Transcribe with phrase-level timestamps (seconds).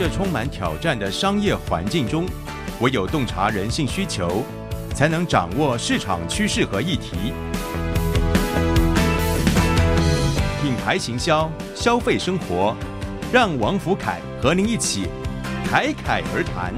[0.00, 2.24] 这充满挑战的商业环境中，
[2.80, 4.42] 唯有洞察人性需求，
[4.94, 7.34] 才能掌握市场趋势和议题。
[10.62, 12.74] 品牌行销，消费生活，
[13.30, 15.06] 让王福凯和您一起
[15.66, 16.72] 侃侃而谈。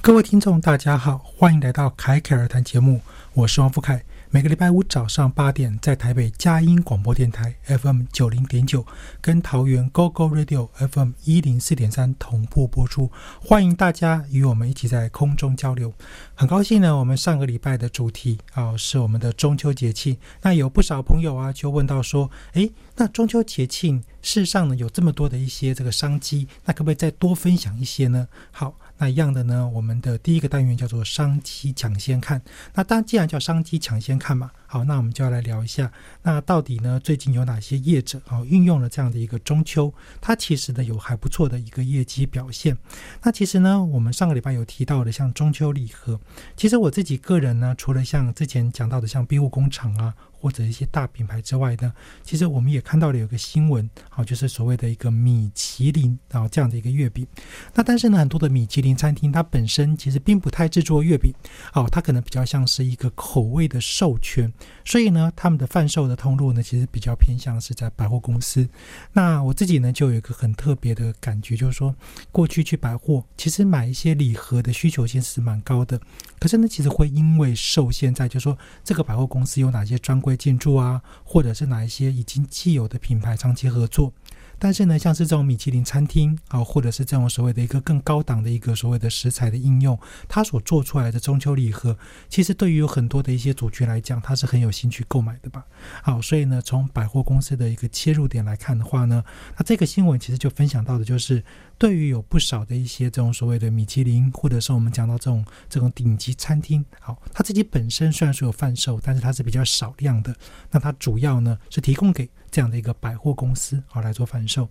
[0.00, 3.00] 各位听众，大家好，欢迎来到侃侃而谈节目，
[3.34, 4.04] 我是王福凯。
[4.36, 8.84] 每个礼拜五早上八点，在台北佳音广播电台 FM 九零点九，
[9.22, 13.10] 跟桃园 GO GO Radio FM 一零四点三同步播出。
[13.40, 15.90] 欢迎大家与我们一起在空中交流。
[16.34, 20.14] 很高兴呢，我们上个礼拜的主题啊是我们的中秋节庆。
[20.42, 28.28] 那有不少朋友啊就问到说，诶，那中秋节庆事实上呢有这么多的一些这个商机，那可不可以再多分享一些呢？
[28.50, 28.74] 好。
[28.98, 29.68] 那一样的呢？
[29.68, 32.40] 我们的第一个单元叫做“商机抢先看”。
[32.74, 42.76] 那当然，既然叫“商机抢先看”嘛，好，那我们就要来聊一下，那到底呢，最近有哪些业者啊，运用了这样的一个中秋，它其实呢有还不错的一个业绩表现。
[43.22, 46.18] 那其实呢，我们上个礼拜有提到的，像中秋礼盒，
[46.56, 50.14] 其实我自己个人呢，除了像之前讲到的像庇护工厂啊。
[50.38, 51.92] 或者一些大品牌之外呢，
[52.22, 57.26] 其实我们也看到了有个新闻，好，就是所谓的一个米其林啊这样的一个月饼。
[57.74, 61.32] 那但是呢，很多的米其林餐厅它本身其实并不太制作月饼，
[61.74, 64.52] 哦，它可能比较像是一个口味的授权，
[64.84, 68.68] 所以呢，他们的贩售的通路呢，其实比较偏向是在百货公司。
[69.12, 71.94] 那我自己呢，就有一个很特别的感觉，就是说
[72.30, 76.00] 过去去百货，其实买一些礼盒的需求性是蛮高的，
[76.38, 80.36] 可是呢，其实会因为受限在，就是说这个百货公司有哪些专会。
[80.36, 84.12] 进驻啊，或者是哪一些已经既有的品牌长期合作。
[84.58, 91.96] 但是呢，像是这种米其林餐厅啊，或者是这种所谓的一个更高档的一个所谓的食材的应用，它所做出来的中秋礼盒，
[92.28, 95.64] 其实对于有很多的一些主角来讲，他是很有兴趣购买的吧。
[96.02, 99.22] 好，所以呢，从百货公司的一个切入点来看的话呢，
[99.56, 101.44] 那这个新闻其实就分享到的就是，
[101.76, 110.34] 对于有不少的一些这种所谓的米其林，或者是我们讲到这种这种顶级餐厅，好，它自己本身虽然说有贩售，但是它是比较少量的，
[110.70, 112.28] 那它主要呢是提供给。
[112.56, 114.66] 这样的一个百货公司好来做贩售，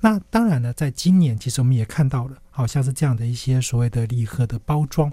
[0.00, 5.12] 那当然呢，在今年其实我们也看到了，好像是这样的一些所谓的礼盒的包装，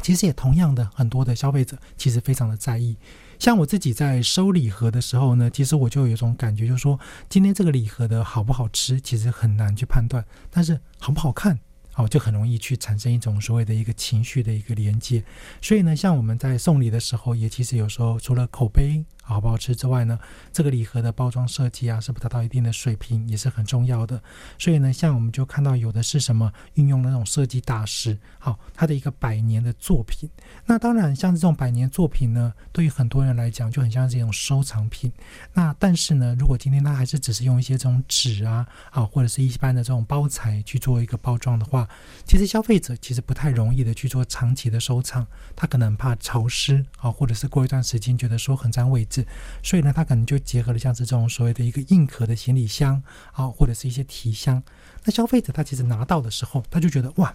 [0.00, 2.96] 其实也同样的很多的消费者其实非常的在意。
[3.40, 6.96] 像我自己在收礼盒的时候呢，其实我就有一种感觉，就是说
[7.28, 11.58] 今天这个礼盒的好不好吃，其实很难去判断，但是好不好看。
[11.96, 15.24] 哦，就很容易去产生一种所谓的一个情绪的一个连接，
[15.60, 19.04] 所以呢，像我们在送礼的时候，也其实有时候除了口碑
[19.34, 20.18] 好不好吃之外呢，
[20.52, 24.22] 这个礼盒的包装设计啊，是不达到一定的水平，也是很重要的。
[24.58, 30.28] 所以呢，像我们就看到有的是什么运用那种设计大师，好，他的一个百年的作品。
[30.66, 35.12] 那当然，像这种百年作品呢，对于很多人来讲，就很像是一种收藏品。
[35.52, 41.88] 那但是呢，如果今天他还是只是用一些这种纸啊，啊，或者是一般的这种包材去做一个包装的话，
[42.24, 49.17] 其实消费者其实不太容易的去做长期的收藏，他可能怕潮湿啊，或者是过一段时间觉得说很占位置，
[49.62, 53.02] 所以呢，他可能就结合了像这种所谓的一个硬壳的行李箱
[53.32, 54.62] 啊，或者是一些提箱。
[55.04, 57.34] 那消费者他其实拿到的时候，他就觉得哇，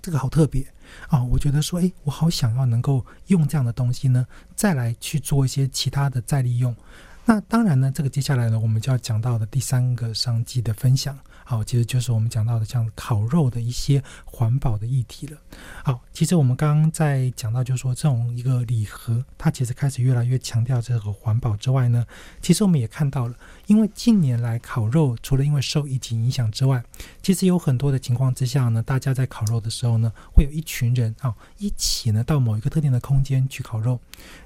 [0.00, 0.66] 这个好特别
[1.08, 6.74] 啊，我觉得说，哎，我好想要能够用这样的东西呢，再来去做一些其他的再利用。
[7.24, 11.18] 那当然呢，这个接下来呢，我们就要讲到的第三个商机的分享。
[11.44, 15.38] 好，其实就是我们讲到的像烤肉的一些环保的议题了。
[15.84, 22.06] 好，其实我们刚刚在讲到，就是说这种一个礼盒，它其实开始越来越强调这个环保之外呢，
[22.40, 23.34] 其实我们也看到了，
[23.66, 26.82] 因为近年来烤肉除了因为受疫情影响之外，
[27.22, 33.98] 其实有很多的情况之下呢，大家在烤肉的时候呢，会有一群人啊一起呢到某一个特定的空间去烤肉，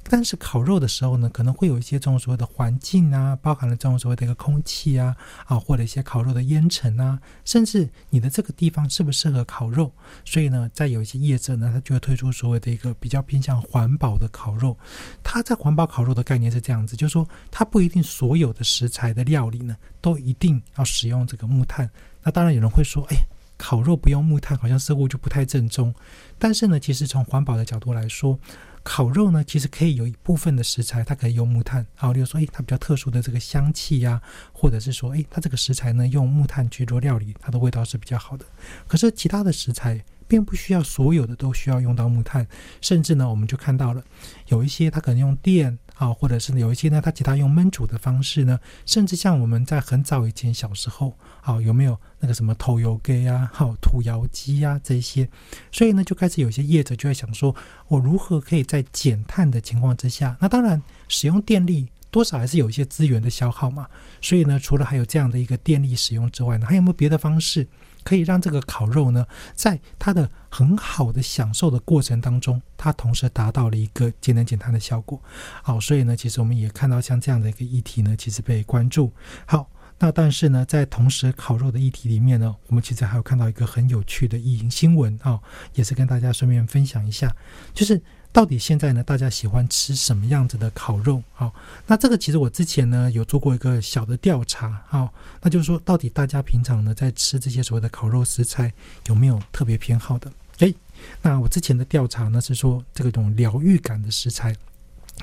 [0.05, 5.17] 但是烤肉的时候呢，可能会有一些这种所谓的环境啊，包含了这种所谓的一个空气啊，
[5.47, 9.93] 啊，或者一些烤肉的烟尘啊，甚至你的这个地方适不适合烤肉。
[10.25, 14.77] 所以呢，在有一些业者呢，他就会推出所谓的一个比较偏向环保的烤肉。
[15.23, 21.91] 它在环保烤肉的概念是这样子，就是说它不一定所有的食材的料理呢，都一定要使用这个木炭。
[22.23, 23.17] 那当然有人会说，哎，
[23.57, 25.95] 烤肉不用木炭，好像似乎就不太正宗。
[26.39, 28.39] 但是呢，其实从环保的角度来说，
[28.83, 34.21] 烤肉呢，其实可以有一部分的食材，它可以用木炭，好，例如说，诶，它比较特殊的这个香气呀，
[34.53, 38.47] 或者是说，诶，它这个食材呢，用木炭去做料理，它的味道是比较好的。
[38.87, 42.47] 可是其他的食材并不需要所有的都需要用到木炭，
[42.81, 44.03] 甚至呢，我们就看到了
[44.47, 45.79] 有一些它可能用电。
[45.99, 55.29] 啊，或者是有一些呢，它其他用焖煮的方式呢，甚至像我们在很早以前小时候，啊，有没有那个什么头油给啊，好土窑鸡啊这些，
[55.73, 57.55] 所以呢，就开始有些业者就在想说，
[57.89, 63.89] 我如何可以在减碳的情况之下，那当然使用电力多少还是有一些资源的消耗嘛，
[64.23, 67.67] 所以呢，除了还有这样的一个电力使用之外呢，还有没有别的方式？
[68.09, 75.23] 可以让这个烤肉呢，在它的很好的享受的过程当中，它同时达到了一个节能减碳的效果。
[75.63, 79.13] 好，所以呢，其实我们也看到像这样的一个议题呢，其实被关注。
[79.45, 79.69] 好，
[79.99, 85.39] 那但是呢，在同时烤肉的议题里面呢，我们其实还有看到一个很有趣的议新闻啊，
[85.75, 87.37] 也是跟大家顺便分享一下，
[87.75, 88.01] 就是。
[88.31, 91.23] 到底现在呢，大家喜欢吃什么样子的烤肉？
[91.33, 91.53] 好，
[91.87, 98.73] 那这个其实我之前呢有做过一个小的调查，好，那就是说到底大家平常呢在吃这些所谓的烤肉食材
[99.07, 100.31] 有没有特别偏好的？
[100.59, 100.75] 诶，
[101.23, 104.55] 那我之前的调查呢是说这个种疗愈感的食材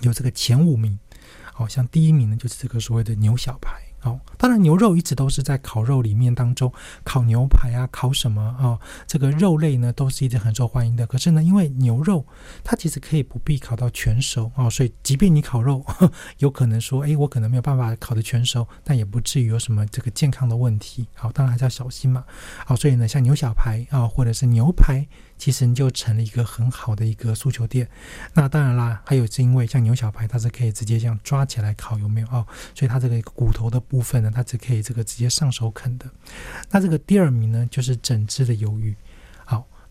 [0.01, 0.97] 有这个前五名，
[1.53, 3.84] 好像第一名呢就是这个所谓的牛小排。
[4.05, 6.71] 哦，当然牛肉一直都是在烤肉里面当中，
[7.03, 11.05] 烤牛排啊，烤什么啊，这个肉类呢都是一直很受欢迎的。
[11.07, 12.25] 可是呢，因为牛肉
[12.63, 15.83] 它其实可以不必烤到全熟啊，所以即便你烤肉，
[16.37, 21.07] 有可能说，哎，我可能没有办法烤得全熟，但也不至于有什么这个健康的问题。
[21.15, 22.23] 好，当然还是要小心嘛。
[22.65, 25.07] 好，所以呢，像牛小排啊，或者是牛排。
[25.37, 27.87] 其实你就成了一个很好的一个诉求点。
[28.33, 32.45] 那当然啦，还有是因为像牛小排，它是可以直接这样抓起来烤，有没有哦？
[32.73, 36.05] 所以它这个骨头的部分呢，它是可以这个直接上手啃的。
[36.71, 38.95] 那这个第二名呢，就是整只的鱿鱼。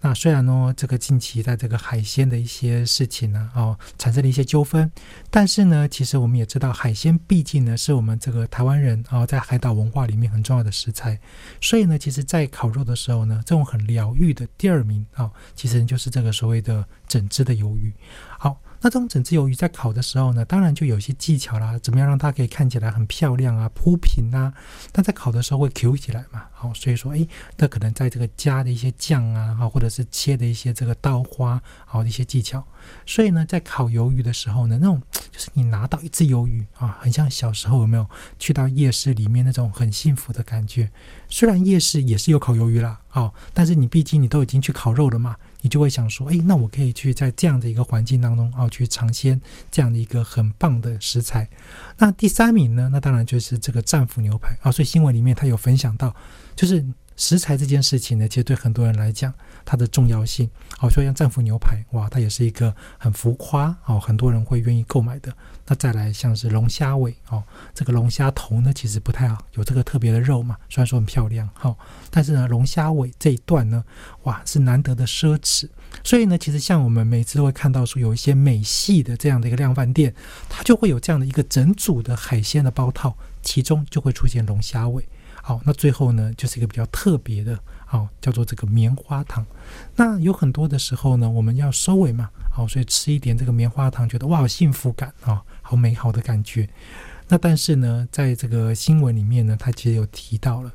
[0.05, 4.93] 那虽然呢，这个近期在这个海鲜的一些事情呢，哦，产生了一些纠纷，
[5.31, 11.19] 但是呢，其实我们也知道，海鲜毕竟呢是我们这个台湾人啊，在海岛文化里面很重要的食材，
[11.59, 17.91] 所以呢，其实，在烤肉的时候呢，这种很疗愈的第二名啊，其实就是这个所谓的整只的鱿鱼。
[18.39, 18.61] 好。
[18.85, 24.53] 那这种整只鱿鱼在烤的时候呢，当然就有一些技巧啦，怎么样让它可以看起来很漂亮啊，铺平啊？
[24.93, 27.27] 但在烤的时候会 Q 起来嘛，好，所以说，哎，
[27.57, 32.63] 那可能在这个加的一些酱啊，或者是切的一些这个刀花，好的一些技巧。
[33.07, 35.01] 所以呢，在烤鱿鱼的时候呢，那种
[35.33, 38.07] 就是你拿到一只鱿鱼啊，很像小时候有没有
[38.39, 40.91] 去到夜市里面那种很幸福的感觉？
[41.31, 45.37] 虽然夜市也是有烤鱿鱼啦，哦，但是你毕竟你都已经去烤肉了嘛。
[45.65, 49.41] 你就会想说，哎，那我可以去在这样的一个环境当中啊，去尝鲜
[49.71, 51.49] 这样的一个很棒的食材。
[51.97, 52.91] 那第三名呢？
[52.93, 54.71] 那当然就是这个战斧牛排啊。
[54.71, 56.15] 所以新闻里面他有分享到，
[56.55, 56.85] 就是
[57.17, 59.33] 食材这件事情呢，其实对很多人来讲，
[59.65, 60.51] 它的重要性。
[60.77, 65.35] 好，说像战斧牛排，哇，它也是一个很浮夸哦，很多人会愿意购买的。
[65.67, 71.75] 那再来像是龙虾尾哦，这个龙虾头呢其实不太好，有这个特别的肉嘛，虽然说很漂亮哈，
[72.11, 73.83] 但是呢龙虾尾这一段呢，
[74.25, 75.69] 哇是难得的奢侈，
[76.03, 80.15] 所以呢其实像我们每次都会看到说有一些美系的这样的一个量贩店，
[80.49, 85.07] 它就会有这样的一个整组的海鲜的包套，其中就会出现龙虾尾，
[85.43, 89.47] 好，那最后呢就是一个比较特别的，好叫做这个棉花糖，
[89.97, 95.43] 那有很多的时候呢我们要收尾嘛，好，所以吃一点这个棉花糖，觉得哇幸福感啊。
[95.67, 96.69] 好美好的感觉，
[97.27, 100.71] 那但是呢，在这个新闻里面呢，他其实有提到了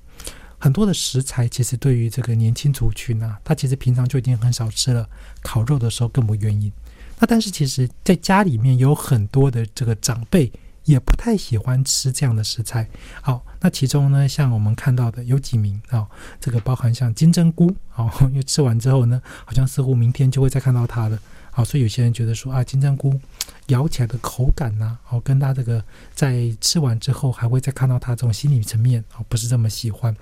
[0.58, 5.08] 很多的食材，其实对于这个年轻族群呢，他其实平常就已经很少吃了，
[5.44, 6.74] 烤肉的时候更不愿意。
[7.20, 10.52] 那但是其实在家里面有很多的这个长辈
[10.86, 12.90] 也不太喜欢吃这样的食材。
[13.22, 16.08] 好，那其中呢，像我们看到的有几名啊，
[16.42, 21.20] 这个包含像金针菇，哦，因为吃完之后呢，好像似乎明天就会再看到它了。
[21.60, 23.20] 好，所以有些人觉得说啊，金针菇
[23.68, 25.84] 咬起来的口感呐，哦，跟它这个
[26.16, 30.16] 在吃完之后还会再看到它这种心理层面，哦，不是这么喜欢。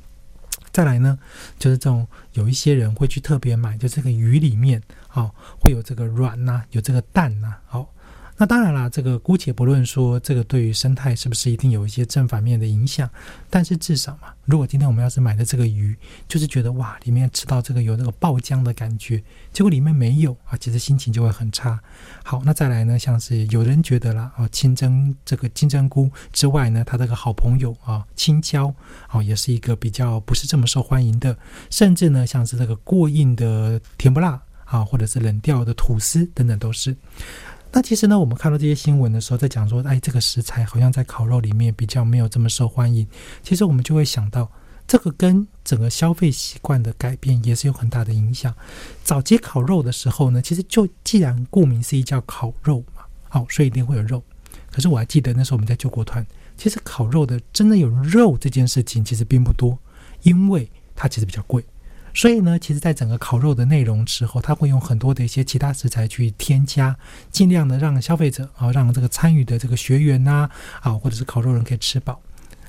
[0.72, 1.20] 再来呢，
[1.60, 4.82] 就是这种有一些人会去特别买，就这个鱼里面，
[5.14, 7.94] 哦，会有这个软呐，有这个蛋呐，好，
[8.40, 13.10] 那当然啦，这个姑且不论说这个对于生态是不是一定有一些正反面的影响，
[13.50, 21.80] 但是至少嘛，如果今天我们要是买的这个鱼，就是觉得哇，里面吃到这个有那个爆浆的感觉，结果里面没有啊，其实心情就会很差。
[22.24, 28.72] 好，那再来呢，像是有人觉得啦，哦，清蒸这个金针菇之外呢，他这个好朋友啊，青椒
[29.12, 31.36] 哦，也是一个比较不是这么受欢迎的，
[31.72, 36.96] 甚至呢，像是这个过硬的甜不辣啊，或者是冷掉的吐司等等都是。
[37.72, 43.06] 那其实呢，我们看到这些新闻的时候，在讲说，哎，这个食材好像在烤肉里面比较没有这么受欢迎。
[43.44, 44.50] 其实我们就会想到，
[44.88, 48.54] 这个跟整个消费习惯的改变也是有很大的影响。
[49.04, 54.24] 早期烤肉的时候呢，其实就既然顾名思义叫烤肉嘛，好，所以一定会有肉。
[54.72, 56.26] 可是我还记得那时候我们在救国团，
[56.58, 59.78] 其实烤肉的真的有肉这件事情其实并不多，
[60.24, 61.64] 因为它其实比较贵。
[62.18, 66.98] 所以呢，其实，在整个烤肉的内容之后，他会用很多的一些其他食材去添加，
[67.30, 70.50] 尽量的让消费者啊，让这个参与的这个学员呐，
[70.82, 72.20] 啊，或者是烤肉人可以吃饱。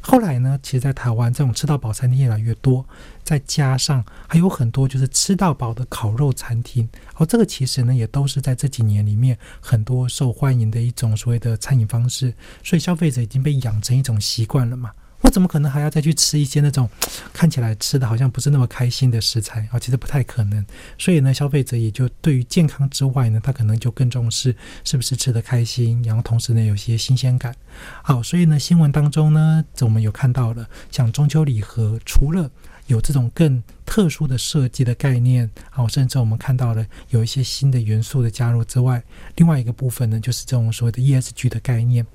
[0.02, 2.85] 后来呢，其实，在台湾这种吃到饱餐厅越来越多，
[3.25, 6.87] 再加上还有很多就是吃到饱的烤肉餐厅，
[7.17, 14.93] 哦，这个其实呢，也都是在这几年里面很多受欢迎的一种所谓的餐饮方式，所以消费者已经被养成一种习惯了嘛。
[15.21, 16.89] 我怎么可能还要再去吃一些那种
[17.33, 19.79] 看起来吃的好像不是那么开心的食材啊？
[19.79, 20.65] 其实不太可能。
[20.97, 27.55] 所以呢，消费者也就对于健康之外呢，他可能就更重视是不是吃的开心，然后同时呢，有些新鲜感。
[28.03, 32.51] 好，所以呢，新闻当中呢，我们有看到了，像中秋礼盒，除了
[32.87, 39.03] 有这种更特殊的设计的概念，好，甚至我们看到了有一些新的元素的加入之外，
[39.37, 42.07] 另外一个部分呢，就是这种所谓的 ESG 的概念。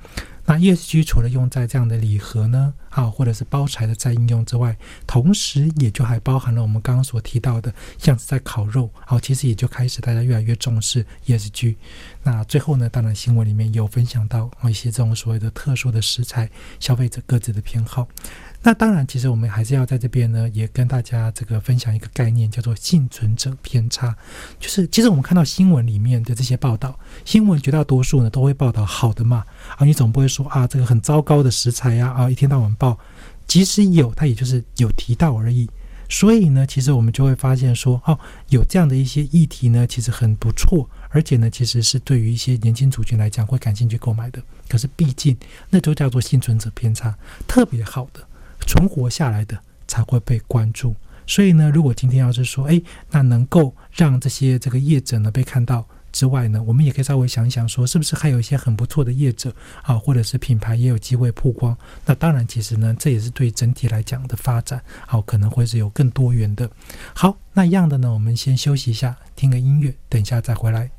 [0.45, 11.75] 那 ESG 除了用在这样的礼盒呢，啊，或者是包材的再应用之外，同时也就还包含了我们刚刚所提到的，像是在烤肉，好，其实也就开始大家越来越重视 ESG。
[12.23, 18.07] 那最后呢，当然新闻里面有分享到一些这种所谓的特殊的食材，消费者各自的偏好。
[18.65, 24.15] 那当然，其实我们还是要在这边呢，也跟大家这个分享一个概念，叫做幸存者偏差。
[24.57, 29.43] 就是其实我们看到新闻里面的这些报道，新闻绝大多数呢都会报道好的嘛，
[29.77, 32.97] 啊，你总不会说啊这个很糟糕的食材呀，啊一天到晚报，
[33.45, 35.69] 即使有，它也就是有提到而已。
[36.07, 38.17] 所以呢，其实我们就会发现说，哦，
[38.47, 44.41] 有这样的一些议题呢，其实很不错，而且呢，其实是对于一些年轻族群来讲会感兴趣购买的。
[44.69, 45.35] 可是毕竟
[45.69, 47.13] 那就叫做幸存者偏差，
[47.45, 48.25] 特别好的。
[48.65, 50.95] 存活下来的才会被关注，
[51.27, 61.75] 所以呢，如果今天要是说，哎，那能够让这些这个业者呢被看到之外呢，我们也可以稍微想一想，说是不是还有一些很不错的业者啊，或者是品牌也有机会曝光？
[62.05, 66.69] 那当然，其实呢，这也是对整体来讲的发展，好可能会是有更多元的。
[67.13, 70.91] 好，那一样的呢，我们先休息一下，听个音乐，等一下再回来。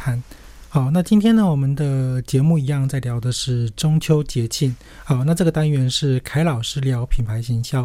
[0.00, 0.22] 谈。
[0.72, 4.74] 好，那今天呢，我们的节目一样在聊的是中秋节庆。
[5.02, 7.82] 好，那这个单元是凯老师聊品牌行销。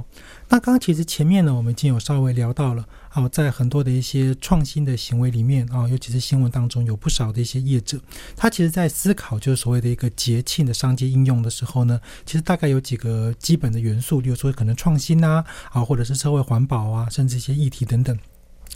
[0.47, 2.86] 那刚刚其实前面呢，我们已经有稍微聊到了。
[3.10, 7.99] 好，在很多的一些创新的行为里面啊，尤其是新闻当中，有不少的一些业者，
[8.36, 18.15] 他其实在思考就是所谓的一个节庆的商机应用的时候呢，其实大概有几个基本的元素，比如说可能创新啊，啊，或者是社会环保啊，甚至一些议题等等。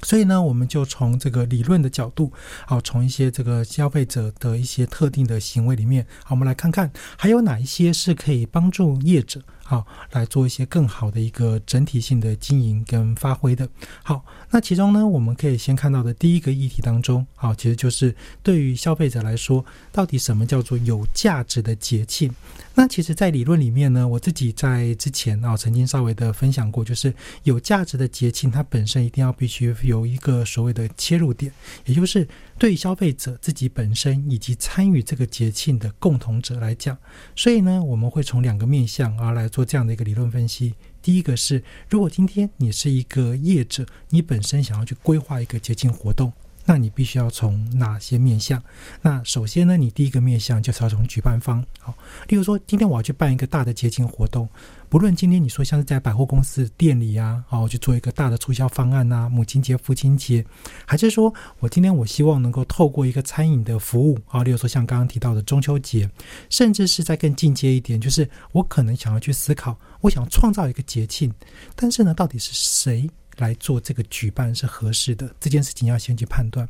[0.02, 2.32] 所以呢，我们就从这个理论的角度，
[2.66, 9.42] 好，从一些这个消费者的一些特定的行为里面，好，我们来看看还有哪一些是可以帮助业者。
[9.70, 13.70] 好，来做一些更好的一个整体性的经营跟发挥的。
[14.02, 22.34] 好，那其中呢，我们可以先看到的第一个议题当中，好，其实就是对于消费者来说，到底什么叫做有价值的节庆？
[22.74, 31.54] 那其实，在理论里面呢，我自己在之前啊，曾经稍微的分享过，就是有价值的节庆，它本身一定要必须有一个所谓的切入点，
[31.86, 32.28] 也就是。
[32.60, 36.98] 对消费者自己本身以及参与这个节庆的共同者来讲，
[37.34, 40.74] 所以呢，我们会从两个面向而来做做这样的一个理论分析。
[41.02, 46.32] 第一个是，如果今天你是一个业者，你本身想要去规划一个节庆活动。
[46.72, 48.62] 那你必须要从哪些面向？
[49.02, 51.66] 那首先呢，你第一个面向就是要从举办方。
[51.80, 54.48] 好，例如说，今天我要去办一个大的节庆活动，
[54.88, 60.46] 不论今天你说像是在百货公司店里啊，好，去做一个大的促销方案呐，母亲节、父亲节，
[60.86, 66.08] 还是说我今天我希望能够透过一个餐饮的服务啊，例如说像刚刚提到的中秋节，
[66.52, 71.34] 甚至是在更进阶一点，就是我可能想要去思考，我想创造一个节庆，
[71.76, 73.10] 但是呢，到底是谁？
[73.40, 76.68] 来做这个举办是合适的，这件事情要先去判断。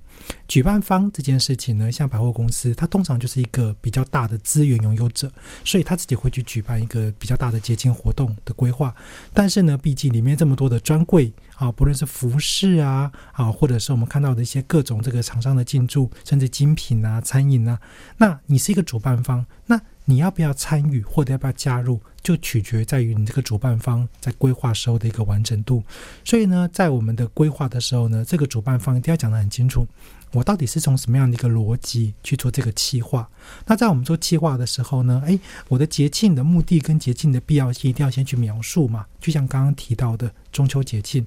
[0.48, 5.32] 举办方这件事情呢，像百货公司，它通常就是一个比较大的资源拥有者，
[5.64, 8.94] 所以他自己会去举办一个比较大的节庆活动的规划。
[9.34, 17.80] 但是呢，毕竟里面这么多的专柜啊，不论是服饰啊啊，或者是我们看到的一些各种这个厂商的进驻，甚至精品啊、餐饮啊，
[18.18, 19.80] 那你是一个主办方，那。
[20.10, 25.84] 你要不要参与，或者要不要加入，就取决在于你这个主办方在规划时候的一个完整度。
[26.26, 29.88] 所以呢，在我们的规划的时候呢，这个主办方一定要讲得很清楚，
[30.32, 33.30] 我到底是从什么样的一个逻辑去做这个企划。
[33.68, 39.06] 那在我们做企划的时候呢，诶，我的节庆的目的跟节庆的必要性一定要先去描述嘛。
[39.22, 41.24] 就像刚刚提到的中秋节庆，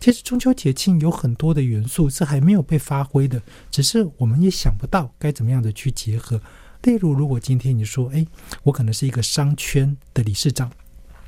[0.00, 6.40] 其实中秋节庆有很多的元素是还没有被发挥的，只是我们也想不到该怎么样的去结合。
[6.84, 8.26] 例如，如果今天你说，哎，
[8.62, 10.70] 我可能是一个商圈的理事长，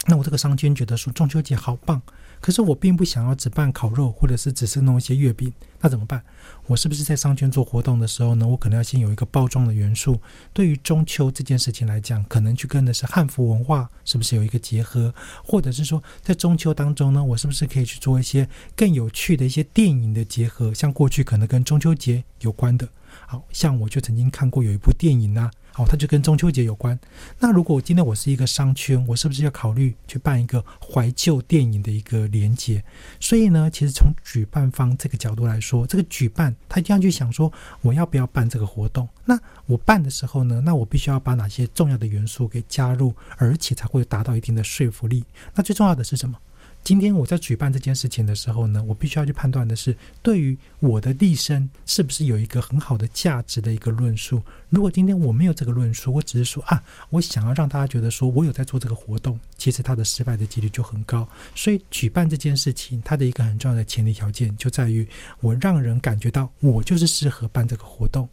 [0.07, 2.01] 那我这个商圈觉得说中秋节好棒，
[2.43, 6.23] 可是我并不想要只办烤肉，或者是只是弄一些月饼，那怎么办？
[6.67, 8.47] 我是不是在商圈做活动的时候呢？
[8.47, 10.21] 我可能要先有一个包装的元素。
[10.53, 15.15] 对于中秋这件事情来讲，可能去跟的是汉服文化，是不是有一个结合？
[15.43, 20.75] 或者是说，在中秋当中呢，我是不是可以去做一些更有趣的一些电影的结合？
[20.75, 22.87] 像过去可能跟中秋节有关的。
[23.27, 26.99] 好像我就曾经看过有一部电影呢，好，它就跟中秋节有关。
[27.39, 32.83] 那如果今天我是一个商圈，我是不是要考虑去办一个怀旧电影的一个连接？
[33.21, 37.53] 所以呢，其实从举办方这个角度来说，这个举办他一定要去想说，
[37.83, 39.09] 我要不要办这个活动？
[39.25, 45.25] 那我办的时候呢，那我必须要把哪些重要的元素给加入，而且才会达到一定的说服力。
[45.55, 46.39] 那最重要的是什么？
[46.87, 54.41] 今天我在举办这件事情的时候呢，我必须要去判断的是，对于我的立身是不是有一个很好的价值的一个论述。
[54.69, 61.29] 如果今天我没有这个论述，我只是说啊，我想要让大家觉得说我有在做这个活动，其实它的失败的几率就很高。
[61.57, 65.05] 所以举办这件事情，它的一个很重要的前提条件就在于
[65.41, 68.29] 我让人感觉到我就是适合办这个活动。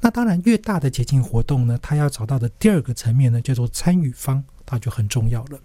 [0.00, 4.42] 那当然，越大的节庆活动呢，它要找到的第二个层面呢，叫做参与方。
[4.66, 5.58] 它就很重要了，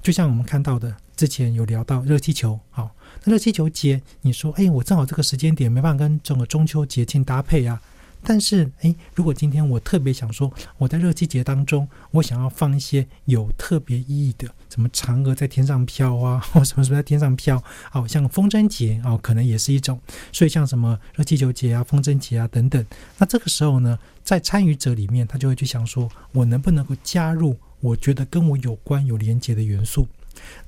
[0.00, 7.80] 就像我们看到的，之前有聊到热气球，好，那热气球节，你说，哎，我正好这个时间点没办法跟整个中秋节庆搭配啊。
[8.26, 20.00] 但是，哎，如果今天我特别想说，我在热气节当中，我想要放一些有特别意义的，什么嫦娥在天上飘啊， 或什么什么在天上飘，好像风筝节哦，可能也是一种。
[20.32, 22.84] 所以，像什么热气球节啊、风筝节啊等等，
[23.18, 27.54] 那这个时候呢，在参与者里面，他就会去想说，我能不能够加入？
[27.80, 30.08] 我觉得跟我有关、有连接的元素。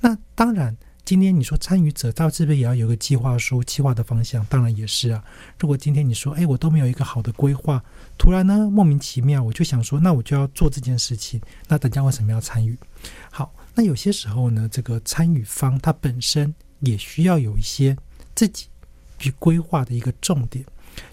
[0.00, 5.22] 那当然，今天你说参与者到这边也要有个计划书、计划的方向，当然也是啊。
[5.58, 7.82] 如果今天你说，哎，我都没有一个好的规划，
[8.18, 12.76] 突然呢莫名其妙，我就想说，那我就要做这件事情，那大家为什么要参与？
[13.30, 17.96] 好，那有些时候呢，这个参与方他本身也需要有一些
[18.34, 18.66] 自己
[19.18, 20.64] 去规划的一个重点。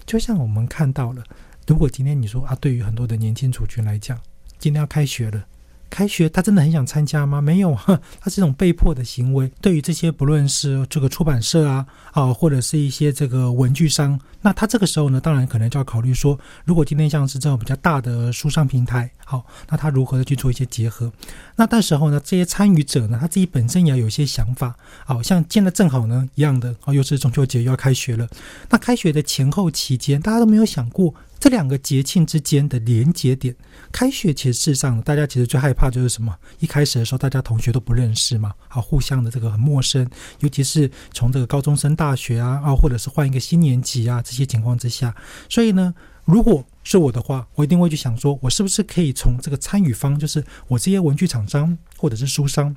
[0.04, 1.22] 就像我们看到了，
[1.66, 4.18] 如果今天你说啊，对于很多的年轻族群来讲，
[4.58, 5.46] 今天要开学了。
[5.94, 7.40] 开学他真的很想参加吗？
[7.40, 7.72] 没有，
[8.18, 9.48] 他是一种被迫的行为。
[9.60, 21.12] 对于这些不论是这个出版社啊啊，或者是一些这个文具商，那他这个时候呢，当然可能就要考虑说，如果今天像是这种比较大的书商平台，好，那他如何的去做一些结合？
[21.54, 24.74] 那到时候呢，这些参与者呢，他自己本身也要有一些想法。
[25.04, 28.26] 好像现在正好呢一样的，哦，又是中秋节又要开学了。
[28.68, 31.14] 那开学的前后期间，大家都没有想过。
[31.38, 33.54] 这两个节庆之间的连接点，
[33.92, 36.34] 开学其实事实上，大家其实最害怕就是什么？
[36.58, 40.08] 一开始的时候，大家同学都不认识嘛，好，互相的这个很陌生，
[40.40, 45.14] 尤其是从这个高中升大学啊，啊，或者是换一个新年级啊，这些情况之下，
[45.50, 45.92] 所以呢，
[46.24, 52.74] 如果是我的话，我一定会去想说，我是不是可以从这个参与方，就是我这些文具厂商或者是书商。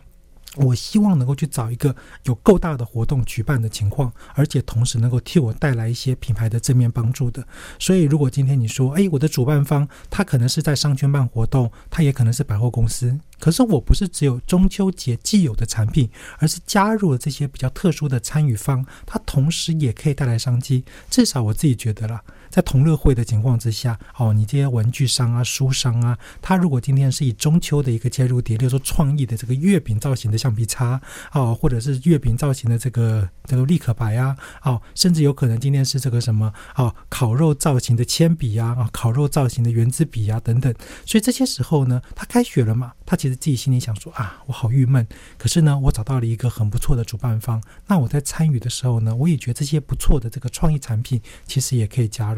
[0.55, 7.45] 我希望能够去找一个有够大的活动举办的情况，而且同时能够替我带来一些品牌的正面帮助的。
[7.77, 20.83] 所以，如果今天你说，哎，我的主办方他可能是在商圈办活动，他也可能是百货公司，可是我不是只有中秋节既有的产品，而是加入了这些比较特殊的参与方，它同时也可以带来商机。
[21.09, 22.23] 至少我自己觉得啦。
[22.49, 30.99] 在同乐会的情况之下，哦，你这些文具商啊、书商啊，他如果今天是以中秋的一个切入点，例如说创意的这个月饼造型的橡皮擦，
[31.33, 40.73] 哦，或者是月饼造型的这个这个立可白啊，哦，甚至有可能今天是这个什么，哦，烤肉造型的铅笔啊，啊，烤肉造型的圆珠笔啊等等。
[41.05, 45.05] 所以这些时候呢，他开学了嘛，他其实自己心里想说啊，我好郁闷。
[45.37, 52.36] 可是呢，我找到了一个很不错的主办方，那我在参与的时候呢，我也觉得这些不错的这个创意产品，其实也可以加入。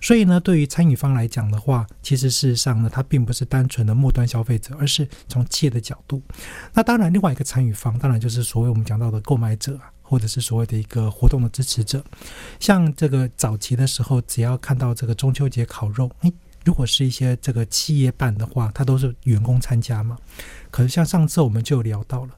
[0.00, 6.22] 所以呢，对于参与方来讲的话，其实事实上呢，它并不是单纯的末端消费者，而是从企业的角度。
[6.72, 12.04] 那当然，另外一个参与方，当然就是所谓我们讲到的购买者啊，或者是所谓的一个活动的支持者。
[12.60, 16.32] 像这个早期的时候，只要看到这个中秋节烤肉，诶，
[16.64, 20.16] 如果是一些这个企业办的话，它都是员工参加嘛。
[20.70, 22.30] 可是像上次我们就聊到了。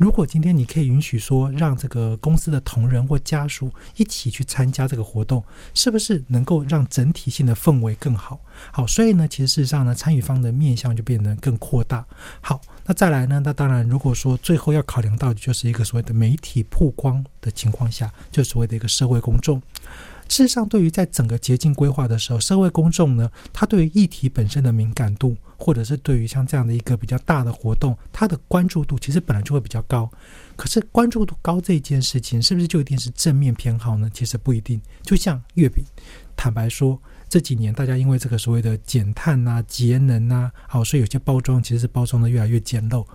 [0.00, 8.40] 如果今天你可以允许说，让这个公司的同仁或家属一起去参加这个活动，是不是能够让整体性的氛围更好？
[8.72, 12.02] 好，所以呢，其实事实上呢，参与方的面向就变得更扩大。
[12.40, 13.42] 好，那再来呢？
[13.44, 19.60] 那当然，如果说最后要考量到的就是一个所谓的媒体曝光的情况下，就所谓的一个社会公众。
[20.30, 30.10] 事实上，对于在整个捷径规划的时候，社会公众呢，他对于议题本身的敏感度，或者是对于像这样的一个比较大的活动，它的关注度其实本来就会比较高。
[30.56, 34.10] 可是关注度高这件事情，是不是就一定是正面偏好呢？
[34.12, 34.80] 其实不一定。
[35.02, 35.84] 就像月饼，
[36.34, 43.06] 坦白说，这几年大家因为这个所谓的减碳啊、节能啊，好，所以有些包装其实是包装的越来越简陋。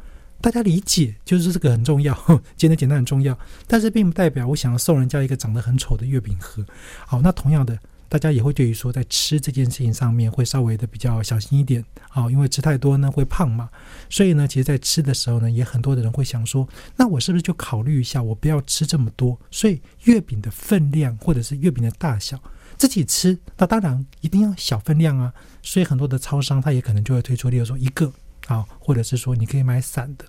[0.42, 2.14] 大家理解，就是这个很重要，
[2.56, 6.64] 简单简单很重要，但是并不代表我想要送人家一个长得很丑的月饼盒。
[7.08, 7.80] 好，那同样的，
[8.16, 11.84] 大家也会对于说在吃这件事情上面会稍微的比较小心一点。
[12.12, 13.70] 啊，因为吃太多呢会胖嘛，
[14.10, 19.38] 所以呢，其实，在吃的时候呢，也很多的人会想说，那我是不是就考虑一下，我不要吃这么多？
[19.52, 22.42] 所以月饼的分量或者是月饼的大小，
[22.78, 25.34] 自己吃，那当然一定要小分量啊。
[25.62, 28.10] 所以很多的超商，它也可能就会推出，例如说一个，
[28.48, 30.24] 啊，或者是说你可以买散的。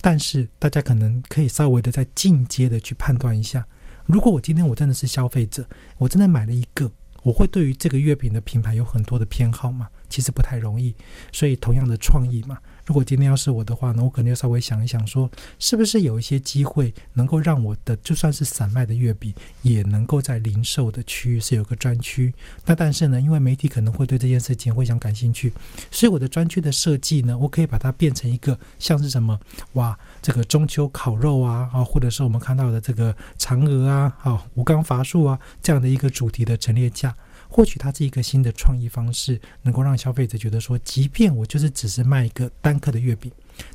[0.00, 3.64] 但是大家可能可以稍微的在进阶的去判断一下，
[4.06, 5.64] 如果我今天我真的是消费者，
[5.98, 6.90] 我真的买了一个，
[7.22, 9.88] 我会对于这个月饼的品牌有很多的偏好吗？
[10.08, 10.94] 其实不太容易。
[11.32, 12.58] 所以同样的创意嘛。
[12.84, 22.34] 如果今天要是我的话呢，我可能要稍微想一想，说是不是有一些机会能够让我的就算是散卖的月饼，也能够在零售的区域是有个专区。
[22.66, 25.52] 那但是呢，因为媒体可能会对这件事情会想感兴趣，
[25.90, 29.38] 所以我的专区的设计呢，我可以把它变成一个像是什么
[29.74, 37.14] 哇，这个中秋烤肉啊啊，或者是我们看到的这个嫦娥啊啊，吴刚伐树啊这样的一个主题的陈列架。
[37.52, 43.30] 或许它是一个新的创意方式，能够让消费者觉得说，即便我就是只是卖一个单颗的月饼，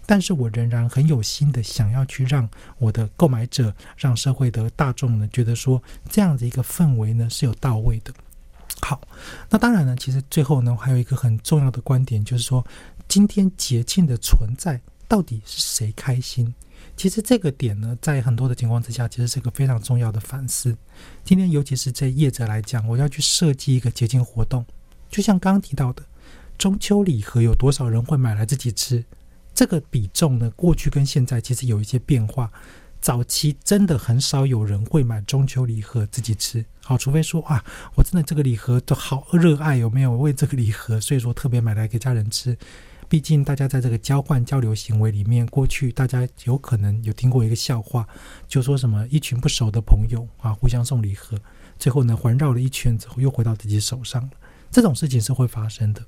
[0.06, 8.12] 但是我仍然很有心的想要去让我的购买者、让社会的大众呢，觉得说这样的一个氛围呢是有到位的。
[8.82, 9.00] 好，
[9.50, 12.66] 那当然呢，其实最后呢，还有一个很重要的观点，就是说，
[13.08, 16.54] 今天节庆的存在到底是谁开心？
[16.98, 20.76] 其实这个点呢，在很多的情况之下，其实是个非常重要的反思。
[21.24, 24.66] 今天，尤其是在业者来讲，我要去设计一个节庆活动，
[25.08, 26.02] 就像刚刚提到的
[26.58, 29.06] 中秋礼盒，有多少人会买来自己吃？
[29.54, 32.52] 这个比重呢，过去跟现在其实有一些变化。
[33.00, 42.58] 早期真的很少有人会买中秋礼盒自己吃，好，除非说啊，我真的这个礼盒都好热爱，有没有为这个礼盒，所以说特别买来给家人吃。
[43.10, 48.06] 毕竟，大家在这个交换交流行为里面，过去大家有可能有听过一个笑话，
[48.50, 51.40] 就说什么一群不熟的朋友啊，互相送礼盒，
[51.80, 54.30] 最后呢环绕了一圈之后，又回到自己手上了。
[54.70, 56.04] 这种事情是会发生的。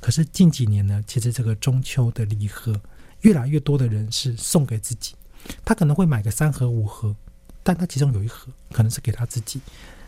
[0.00, 2.80] 可是近几年呢，其实这个中秋的礼盒
[3.22, 5.16] 越来越多的人是送给自己，
[5.64, 7.16] 他可能会买个三盒五盒，
[7.64, 9.60] 但他其中有一盒可能是给他自己。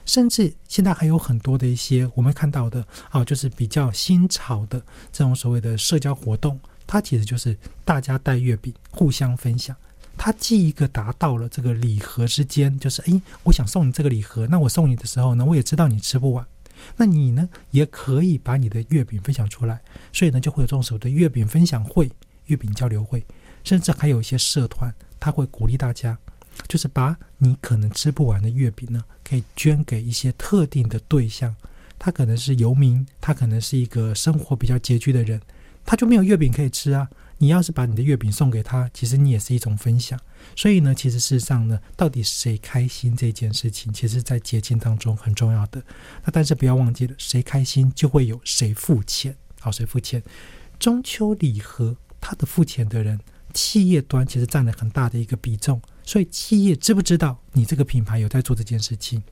[0.06, 4.80] 甚至现在还有很多的一些我们看到的啊，就是比较新潮的
[5.12, 9.76] 这种所谓的社交活动，它其实就是大家带月饼互相分享。
[10.16, 16.46] 它既一个达到了这个礼盒之间，就是诶，我想送你这个礼盒，那我送你的时候呢，我也知道你吃不完，
[16.96, 19.78] 那你呢也可以把你的月饼分享出来，
[20.12, 22.10] 所以呢就会有这种所谓的月饼分享会、
[22.46, 23.26] 月饼交流会，
[23.62, 26.16] 甚至还有一些社团，他会鼓励大家。
[26.68, 31.54] 就是把你可能吃不完的月饼呢，可以捐给一些特定的对象。
[31.98, 35.40] 他可能是游民，他可能是一个生活比较拮据的人，
[35.84, 37.08] 他就没有月饼可以吃啊。
[37.38, 40.18] 你要是把你的月饼送给他，其实你也是一种分享。
[40.54, 45.82] 所以呢，其实事实上呢，到底谁开心这件事情，其实在节庆当中很重要的。
[46.24, 49.36] 那但是不要忘记了，谁开心就会有谁付钱。
[49.60, 50.22] 好，谁付钱？
[50.78, 53.20] 中秋礼盒，他的付钱的人，
[53.52, 55.80] 企业端其实占了很大的一个比重。
[56.06, 59.22] 所以企业知不知道你这个品牌有在做这件事情？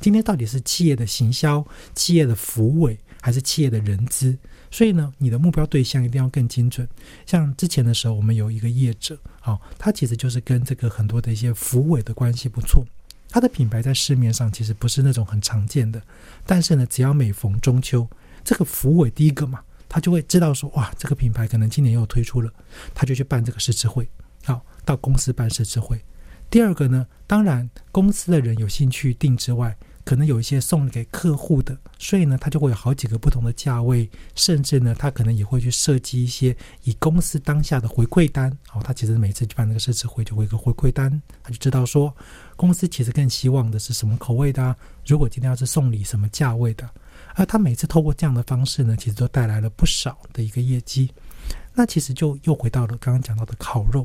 [0.00, 4.36] 今天到底是企业的行销、企业的服委，还是企业的人资？
[4.70, 6.86] 所以呢，你的目标对象一定要更精准。
[7.24, 12.84] 像之前的时候，我们有一个业者，好，他其实就是跟这个很多的一些服委的关系不错。
[13.28, 16.02] 他的品牌在市面上其实不是那种很常见的，
[16.44, 18.06] 但是呢，只要每逢中秋，
[18.44, 22.52] 这个服委第一个嘛，他就会知道说，哇，这个品牌可能今年又推出了，
[22.92, 24.08] 他就去办这个试吃会，
[24.44, 26.02] 好，到公司办试吃会。
[26.50, 38.48] 第二个呢，当然公司的人有兴趣订之外，可能有一些送给客户的，所以呢，他就会有好几个不同的价位，甚至呢，他可能也会去设计一些以公司当下的回馈单。
[38.72, 42.14] 哦，他其实每次去办那个设置会，就会一个回馈单，他就知道说
[42.54, 44.76] 公司其实更希望的是什么口味的。
[45.04, 46.88] 如果今天要是送礼，什么价位的？
[47.34, 51.10] 而他每次透过这样的方式呢，其实都带来了不少的一个业绩。
[51.76, 54.04] 那其实就又回到了刚刚讲到的烤肉。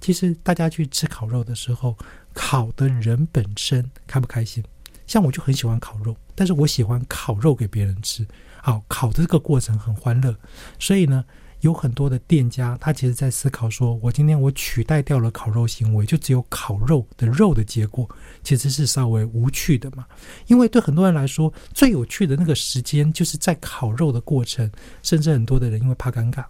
[0.00, 1.96] 其实大家去吃烤肉的时候，
[2.34, 4.62] 烤的人本身开不开心？
[5.06, 8.26] 像我就很喜欢烤肉，但是我喜欢烤肉给别人吃。
[8.60, 10.34] 好，烤的这个过程很欢乐，
[10.78, 11.24] 所以呢，
[11.60, 18.08] 有很多的店家他其实在思考说，我今天我取代掉了烤肉行为，就只有烤肉的肉的结果，
[18.42, 20.06] 其实是稍微无趣的嘛。
[20.46, 24.70] 因为对很多人来说，最有趣的那个时间就是在烤肉的过程，
[25.02, 26.44] 甚至很多的人因为怕尴尬。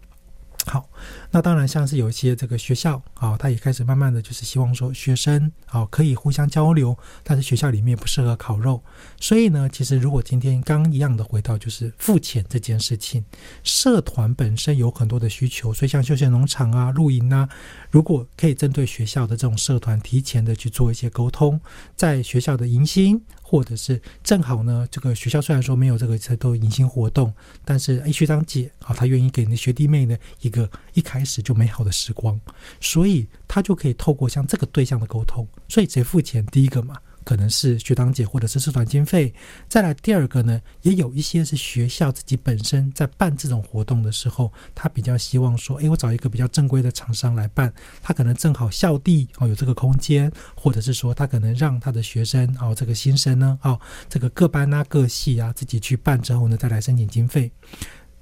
[0.67, 0.89] 好，
[1.31, 8.83] 那当然像是有一些这个学校啊，他也开始慢慢的就是希望说学生啊可以互相交流，但是学校里面不适合烤肉，
[9.21, 13.23] 所以呢，其实如果今天刚一样的回到就是付钱这件事情，
[13.63, 17.47] 社团本身有很多的需求，所以像休闲农场啊、露营啊，
[17.91, 21.61] 如果可以针对学校的这种社团提前的去做一些沟通，
[21.95, 23.23] 在学校的迎新。
[23.55, 27.33] 或者是正好呢，这个学校虽然说没有这个太多迎新活动，
[27.65, 32.41] 但是哎，学长姐啊，他愿意给你的学弟妹呢一个一开始就美好的时光，
[32.81, 36.97] 所以他就可以透过像这个对象的沟通，所以谁付钱第一个嘛。
[37.25, 39.33] 可能是学长姐或者是社团经费，
[39.69, 57.51] 再来第二个呢，也有一些是学校自己本身在办这种活动的时候，他比较希望说，诶，我找一个比较正规的厂商来办，他可能正好校地哦有这个空间，或者是说他可能让他的学生哦这个新生呢哦这个各班啊各系啊自己去办之后呢再来申请经费。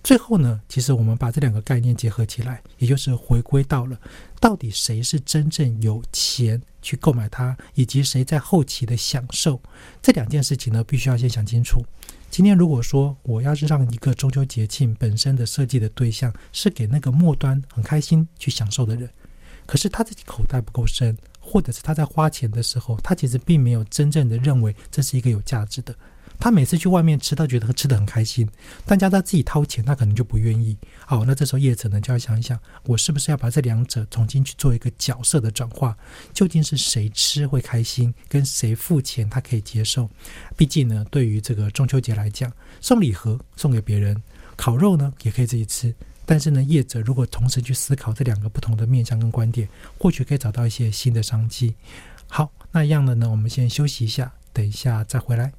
[0.03, 3.97] 最后呢，其实我们把这两个概念结合起来，也就是回归到了
[4.41, 9.61] 到底谁是真正有钱去购买它，以及谁在后期的享受
[10.03, 11.85] 这两件事情呢，必须要先想清楚。
[12.31, 19.09] 今天如果说我要是让一个中秋节庆本身的设计的对象是给那个末端很开心去享受的人，
[19.67, 25.95] 可是他自己口袋不够深，或者是他在花钱的时候，他其实并没有真正的认为这是一个有价值的。
[26.39, 28.49] 他每次去外面吃，他觉得吃的很开心，
[28.85, 30.77] 但叫他自己掏钱，他可能就不愿意。
[31.07, 35.97] 好，那这时候业者呢就要想一想，我是不是要把这两者重新去做一个角色的转化？
[36.33, 40.11] 究竟是谁吃会开心，跟谁付钱他可以接受？
[40.57, 44.21] 毕竟呢，对于这个中秋节来讲，送礼盒送给别人，
[44.57, 45.95] 烤肉呢也可以自己吃。
[46.25, 49.69] 但是呢，业者如果同时去思考这两个不同的面向跟观点，
[49.99, 51.75] 或许可以找到一些新的商机。
[52.29, 55.53] 好，那一样的呢，我们先休息一下，等一下再回来。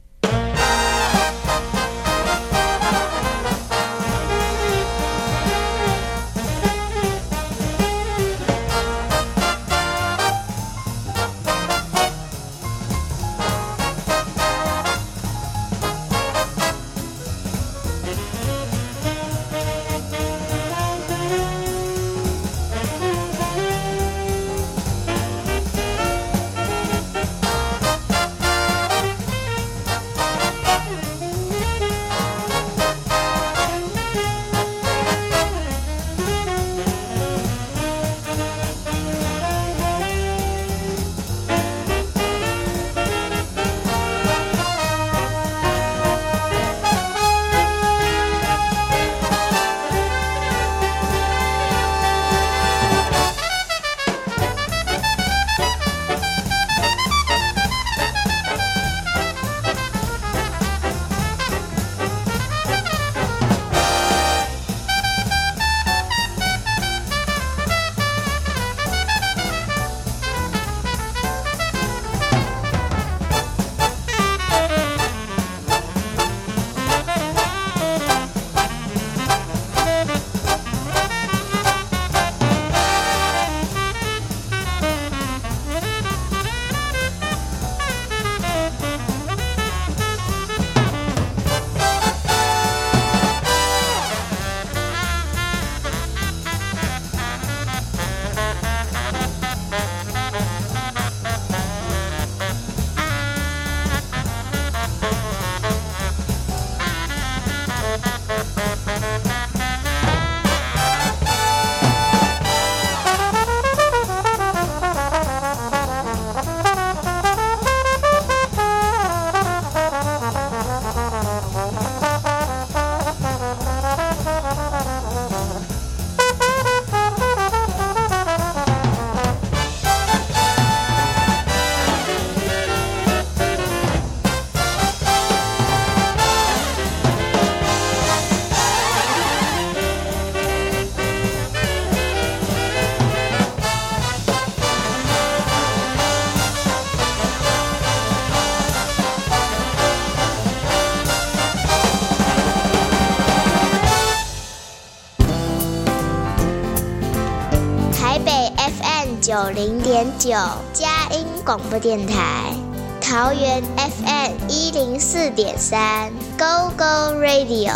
[160.23, 160.29] 九
[160.71, 162.53] 佳音广播电台，
[163.01, 167.75] 桃园 FM 一零四点三 Go Go Radio，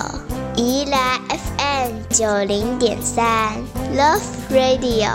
[0.55, 3.51] 宜兰 FM 九零点三
[3.93, 5.09] Love Radio，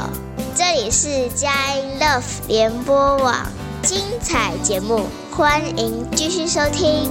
[0.55, 3.35] 这里是佳音 Love 联播网，
[3.83, 7.11] 精彩节目，欢迎继续收听。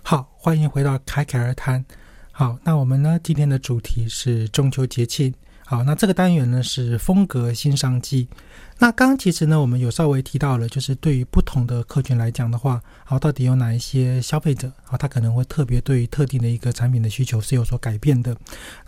[0.00, 1.84] 好，欢迎回到凯凯而谈。
[2.32, 3.20] 好，那我们呢？
[3.22, 5.34] 今天的主题是中秋节庆。
[5.70, 8.26] 好，那这个单元呢是风格新商机。
[8.80, 18.36] 那刚刚其实呢，我们有稍微提到了，就是对于不同的客群来讲的话，好，到底有哪一些消费者好，他可能会特别对于特定的一个产品的需求是有所改变的。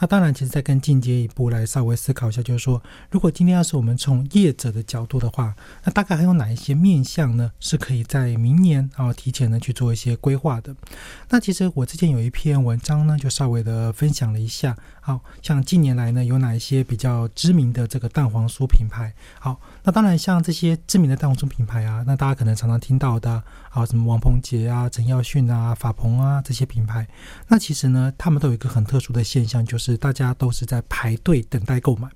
[0.01, 5.55] 那当然，其实再更进阶一步来稍微思考一下，就是说，如果今天要是我们从业者的角度的话，
[5.85, 10.75] 那大概还有哪一些面向呢，是可以在明年啊提前呢去做一些规划的？
[11.29, 14.75] 那其实我之前有一篇文章呢，就稍微的分享了一下，
[15.05, 19.61] 好像近年来呢有哪一些比较知名的这个蛋黄酥品牌，好。
[19.85, 27.05] 那当然，像这些知名的蛋黄酥品牌啊，那大家可能常常听到的啊，什么王鹏杰啊、陈耀迅啊、法鹏啊这些品牌，
[27.49, 32.09] 那其实呢，他们都有一个很特殊的现象，就是大家都是在排队等待购买。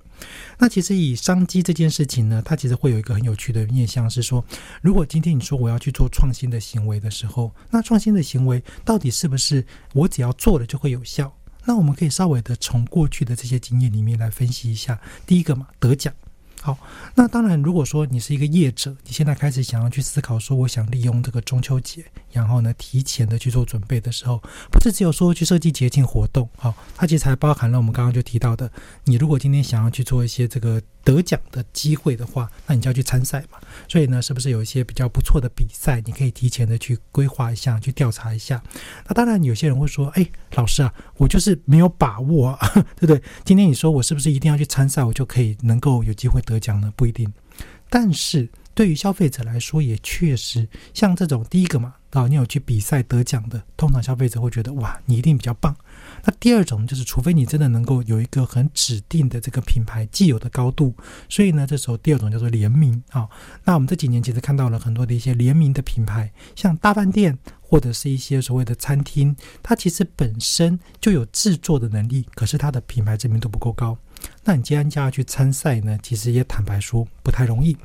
[0.57, 4.41] 那其实以商机这件事情呢，它其实会有一个很有趣的面向，是说，
[4.81, 11.36] 如果今天你说我要去做创新的行为的时候，那创新的行为到底是不是我只要做了就会有效？
[11.67, 14.99] 那我们可以稍微的从过去的这些经验里面来分析一下。
[15.27, 16.11] 第一个嘛，得奖。
[16.61, 16.77] 好，
[17.13, 24.41] 那当然，如果说你是一个业者，你现在开始想要去思考说，我想利用这个中秋节，然后呢，提前的去做准备的时候，
[24.71, 28.71] 不是只有说去设计节庆活动，好，它其实还包含了我们刚刚就提到的，
[29.03, 30.81] 你如果今天想要去做一些这个。
[31.07, 33.57] 得奖的机会的话，那你就要去参赛嘛。
[33.87, 38.61] 所以呢，是不是有一些比较不错的比赛，你可以提前的去规划一下，去调查一下？
[39.07, 42.59] 那当然，有些人会说：“哎，老师啊，我就是没有把握，
[42.99, 43.21] 对不对？
[43.45, 46.91] 今天你说我是不是一定要去参赛，我就可以能够有机会得奖呢？
[46.97, 47.31] 不一定。
[47.89, 55.75] 但是对于消费者来说，也确实像这种第一个嘛，啊，你有去比赛得奖的，通常消费者会觉得哇，你一定比较棒。
[56.23, 60.95] 那第二种就是，除非你真的能够有一个很指定的这个品牌既有的高度，
[61.27, 63.27] 所以呢，这时候第二种叫做联名啊。
[63.65, 73.97] 那我们这几年其实看到了很多的一些联名的品牌，像大饭店或者是一些所谓的餐厅，它其实本身就有制作的能力，可是它的品牌知名度不够高。
[74.43, 77.75] 那你既然叫他去参赛呢，其实也坦白说不太容易。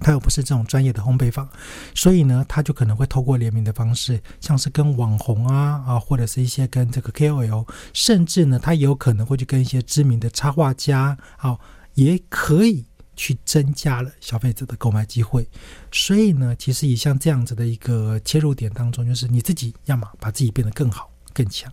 [0.00, 1.48] 他又不是这种专业的烘焙坊，
[1.94, 11.60] 所以呢，他就可能会透过联名的方式，像是跟网红啊啊，或者是一些跟这个 KOL，甚至呢，他也有可能会去跟一些知名的插画家，好，
[11.94, 12.84] 也可以
[13.14, 15.46] 去增加了消费者的购买机会。
[15.92, 21.70] 所以呢，其实以像这样子的一个切入点当中，就是你自己要么把自己变得更好更强，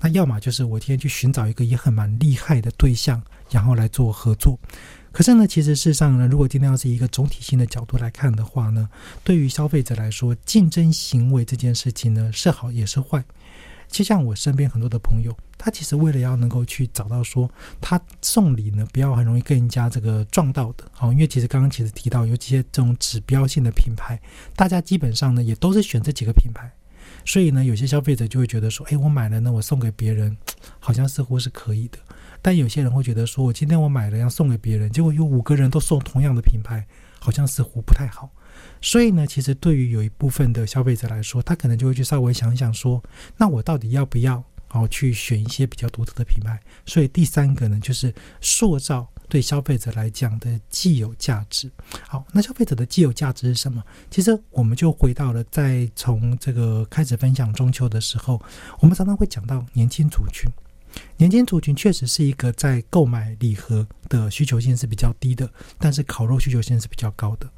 [0.00, 4.58] 那要么就是我今天去寻找一个也很蛮厉害的对象，然后来做合作。
[5.18, 8.88] 可是呢，其实事实上呢，如果今天要是一个总体性的角度来看的话呢，
[9.24, 13.24] 对于消费者来说，竞争行为这件事情呢，是好也是坏。
[13.88, 17.50] 就像我身边很多的朋友，他其实为了要能够去找到说，
[17.80, 24.20] 他送礼呢，不要很容易跟人家这个撞到的，好，因为其实刚刚其实提到有这些这种指标性的品牌，
[24.54, 26.70] 大家基本上呢也都是选这几个品牌，
[27.24, 30.36] 所以呢，有些消费者就会觉得说，哎，我买了呢，我送给别人，
[30.78, 31.98] 好像似乎是可以的。
[32.42, 36.86] 但有些人会觉得说，我今天我买了要送给别人，结果有五个人都送同样的品牌，
[37.18, 38.30] 好像似乎不太好。
[38.80, 43.02] 所以呢，其实对于有一部分的消费者来说，他可能就会去稍微想一想说，
[43.36, 46.60] 那我到底要不要哦去选一些比较独特的品牌？
[46.86, 51.70] 所以第三个呢，就是塑造对消费者来讲的既有价值。
[52.02, 53.82] 好，那消费者的既有价值是什么？
[54.10, 58.40] 其实我们就回到了在从这个开始分享中秋的时候，
[58.80, 60.50] 我们常常会讲到年轻族群。
[61.16, 67.48] 年轻族群确实是一个在购买礼盒的需求性是比较低的，但是烤肉需求性是比较高的。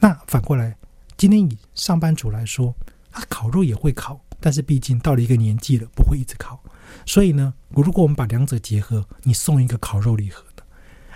[0.00, 0.76] 那反过来，
[1.16, 2.74] 今天以上班族来说，
[3.10, 6.62] 他烤肉也会烤，但是毕竟到了一个年纪了，不会一直烤。
[7.04, 10.62] 所以呢，如果我们把两者结合，你送一个烤肉礼盒的，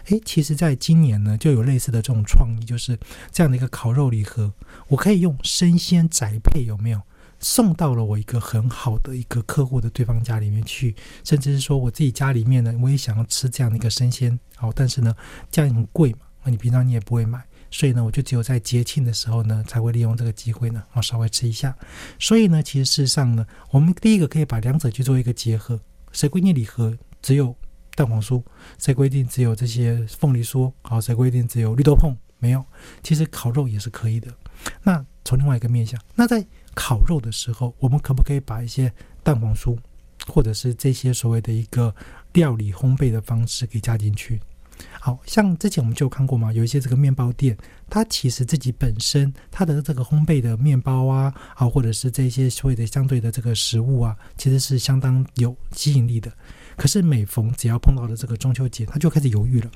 [0.07, 2.99] 诶，其实在今年呢，就有类似的这种创意，就是
[3.31, 4.53] 这样的一个烤肉礼盒，
[4.89, 7.01] 我可以用生鲜宅配，有没有？
[7.43, 15.15] 送到了我一个很好的一个客户的对方家里面去，甚至是说我自己家里面呢，我也想要吃这样的一个生鲜，好，但是呢，
[15.51, 21.77] 这样很贵嘛，那你平常你也不会买，所以呢，我就只有在节庆的时候呢，才会利用这个机会呢，啊，稍微吃一下。
[22.19, 25.81] 所以呢，其实事实上呢，我们第一个可以把两者去做一个结合。
[26.13, 27.57] 谁规定礼盒只有
[27.97, 28.41] 蛋黄酥？
[28.79, 30.73] 谁规定只有这些凤梨酥？
[30.83, 32.17] 好，谁规定只有绿豆碰？
[32.39, 32.65] 没有，
[33.03, 34.29] 其实烤肉也是可以的。
[34.83, 38.93] 那从另外一个面向，那在烤肉的时候，我们可不可以把一些
[39.23, 39.77] 蛋黄酥，
[40.27, 41.95] 或者是这些所谓的一个
[42.33, 44.41] 料理烘焙的方式给加进去。
[44.99, 47.57] 好像之前我们就看过嘛，有一些这个面包店，
[47.89, 56.33] 它其实自己本身它的这个烘焙的面包啊，啊或者是这些所谓的相对的这个食物啊，其实是相当有吸引力的。
[56.77, 59.71] 可是每逢只要碰到了这个中秋节，他就开始犹豫了。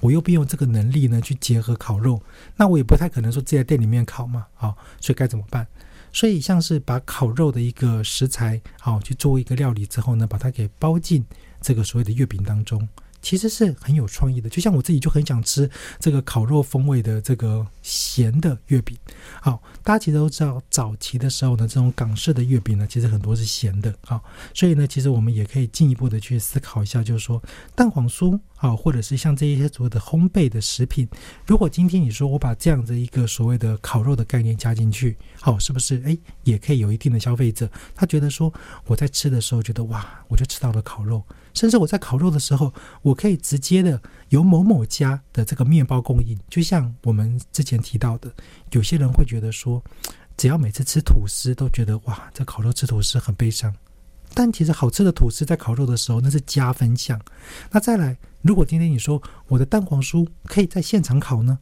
[0.00, 2.20] 我又不用这个能力呢去结合烤肉，
[2.56, 5.66] 那我也不太可能说自己在店里面烤嘛，好，所以该怎么办？
[6.12, 11.24] 所以像是把烤肉的一个食材，好去做一个料理之后呢，把它给包进
[11.60, 12.88] 这个所谓的月饼当中。
[13.20, 15.68] 其实是很有创意的，就像我自己就很想吃
[15.98, 18.96] 这个烤肉风味的这个咸的月饼。
[19.40, 23.94] 好，大家其实都知道，早期的时候呢，这种港式的月饼呢，其实很多是咸的。
[24.02, 24.22] 好，
[24.52, 27.42] 所以呢，其实我们也可以进一步的去思考一下，就是说
[27.74, 31.08] 蛋黄酥啊，或者是像这一些所谓的烘焙的食品，
[31.46, 38.52] 如果今天你说我把这样的一个所谓的烤肉的概念加进去，好，是不是哎也可以有一定的消费者，他觉得说
[38.84, 41.24] 我在吃的时候觉得哇，我就吃到了烤肉。
[41.54, 42.72] 甚至我在烤肉的时候，
[43.02, 46.38] 我可以直接的由某某家的这个面包供应。
[46.48, 48.32] 就像我们之前提到的，
[48.72, 49.82] 有些人会觉得说，
[50.36, 53.74] 只要每次吃吐司都觉得哇，在烤肉吃吐司很悲伤。
[54.34, 57.18] 但其实好吃的吐司在烤肉的时候那是加分项。
[57.70, 61.58] 那再来，如果今天你说我的蛋黄酥可以在现场烤呢？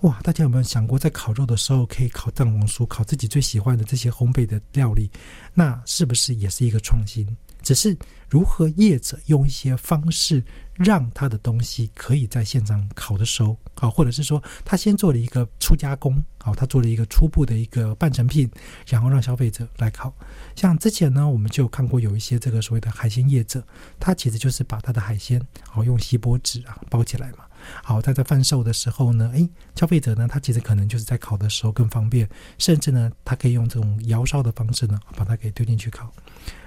[0.00, 5.10] 哇，大家有没有想过，在烤肉的时候可以烤蛋黄酥，烤自己最喜欢的这些烘焙的料理，
[5.54, 7.26] 那是不是也是一个创新？
[7.66, 7.98] 只是
[8.28, 10.40] 如何业者用一些方式
[10.74, 18.48] 让他的东西可以在现场烤的熟，好，或者是说他先做了一个初加工，好，他做了一个初步的一个半成品，
[18.86, 20.14] 然后让消费者来烤。
[20.54, 23.60] 像之前呢，我们就看过有一些这个所谓的海鲜业者，
[23.98, 27.38] 他其实就是把他的海鲜好用锡箔纸啊包起来嘛，
[27.82, 36.12] 好，他在贩售的时候呢，诶，消费者呢，他其实可能就是在烤的时候更方便，甚至呢，他可以用这种窑烧的方式呢，把它给丢进去烤。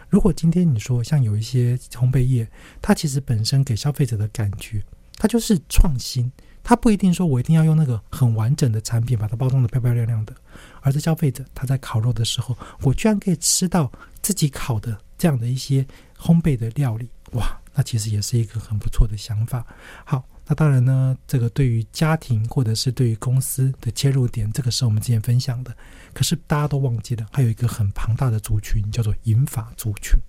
[0.10, 2.50] 如果今天你说像有一些烘焙业，
[2.82, 4.84] 它其实本身给消费者的感觉，
[5.18, 6.32] 它就是创新，
[6.64, 10.34] 它不一定说我一定要用那个很完整的产品把它包装的漂漂亮亮的，
[10.82, 13.92] 而是消费者他在烤肉的时候，我居然可以吃到
[14.22, 15.86] 自己烤的这样的一些
[16.18, 19.66] 烘焙的料理，哇，那其实也是一个很不错的想法。
[20.04, 20.26] 好。
[20.50, 25.78] 那当然呢，这个对于家庭或者是对于公司的切入点，这个是我们之前分享的。
[26.12, 30.20] 可是大家都忘记了，还有一个很庞大的族群，叫做银发族群。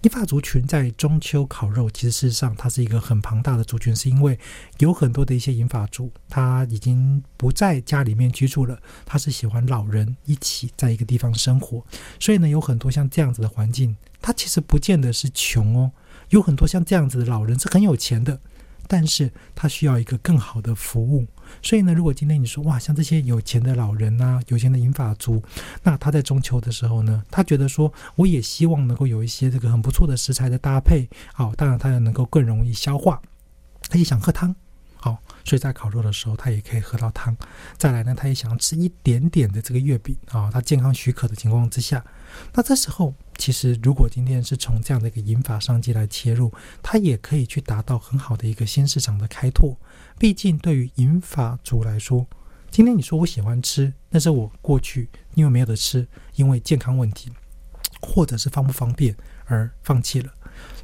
[0.00, 4.36] 银发族群在中秋烤肉，其实事实上它是一个很庞大的族群，是因为
[4.78, 11.86] 有很多的一些银发族，他已经不在家里面居住了，他是喜欢老人一起在一个地方生活，
[12.18, 15.92] 所以呢，有很多像这样子的环境，他其实不见得是穷哦，
[16.30, 18.40] 有很多像这样子的老人是很有钱的。
[18.92, 21.26] 但是他需要一个更好的服务，
[21.62, 25.42] 所以呢，如果今天你说哇，像这些有钱的老人呐，有钱的银发族，
[25.82, 33.18] 那他在中秋的时候呢，他觉得说，我也希望能够有一些这个很不错的食材的搭配，好，当然他也能够更容易消化，
[33.88, 34.54] 他也想喝汤，
[35.44, 37.36] 所以在烤肉的时候他也可以喝到汤。
[37.76, 42.04] 再来呢，他也想要吃一点点的这个月饼啊，他健康许可的情况之下，
[42.54, 43.14] 那这时候。
[43.38, 49.76] 其实，如果今天是从这样的一个引法商机来切入，他也可以去达到很好的一个新市场的开拓。
[50.16, 52.24] 毕竟，对于引法族来说，
[52.70, 57.32] 今天你说我喜欢吃，那是我过去因为没有得吃，因为健康问题，
[58.00, 59.16] 或者是方不方便
[59.46, 60.32] 而放弃了。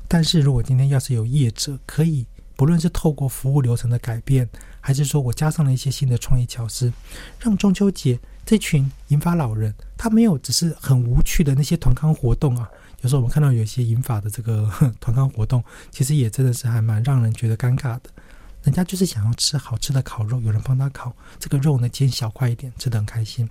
[0.09, 2.27] 但是如果今天要是有业者可以，
[2.59, 4.49] 不论是透过服务流程的改变，
[4.81, 6.93] 还是说我加上了一些新的创意巧思，
[7.39, 8.19] 让中秋节。
[8.45, 12.69] 这群银发老人，他没有只是很无趣的那些团康活动啊。
[13.03, 18.11] 有时候我们看到有一些银发的这个 团康活动，其实也真的是还蛮让人觉得尴尬的。
[18.65, 23.49] 人家就是想要吃好吃的烤肉，有人帮他烤，这个肉呢煎小块一点，吃得很开心。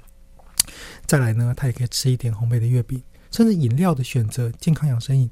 [1.06, 3.02] 再来呢，他也可以吃一点烘焙的月饼，
[3.32, 5.30] 甚至饮料的选择，健康养生饮。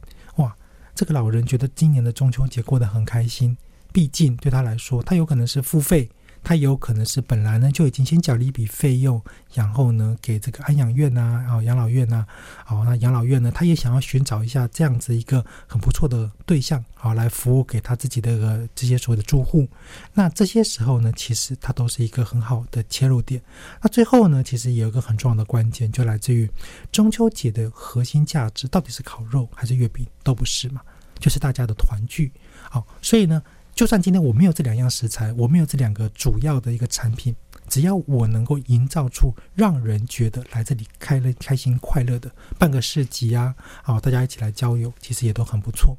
[0.95, 3.55] 这个老人觉得今年的中秋节过得很开心。
[3.91, 6.09] 毕竟对他来说，他有可能是付费。
[6.45, 9.19] 他有可能是本来呢就已经先缴了一笔费用，
[9.51, 12.23] 然后呢给这个安养院呐，然后养老院呐，
[12.63, 19.67] 好，那养老院呢，他也想要寻找一下这样子一个很不错的对象，好来服务给他自己的这些所谓的住户。
[20.13, 23.41] 那这些时候呢，其实它都是一个很好的切入点。
[23.81, 26.47] 那最后呢，其实也有一个很重要的关键，就来自于
[26.91, 30.81] 中秋节的核心价值到底是烤肉还是月饼，都不是嘛，
[31.19, 32.31] 就是大家的团聚。
[32.69, 33.41] 好，所以呢。
[33.75, 37.35] 就算今天我没有这两样食材，我没有这两个主要的一个产品，
[37.67, 43.53] 只要我能够营造出让人觉得来这里开了开心快乐的，半个市集啊，
[43.83, 45.97] 好，大家一起来交友，其实也都很不错。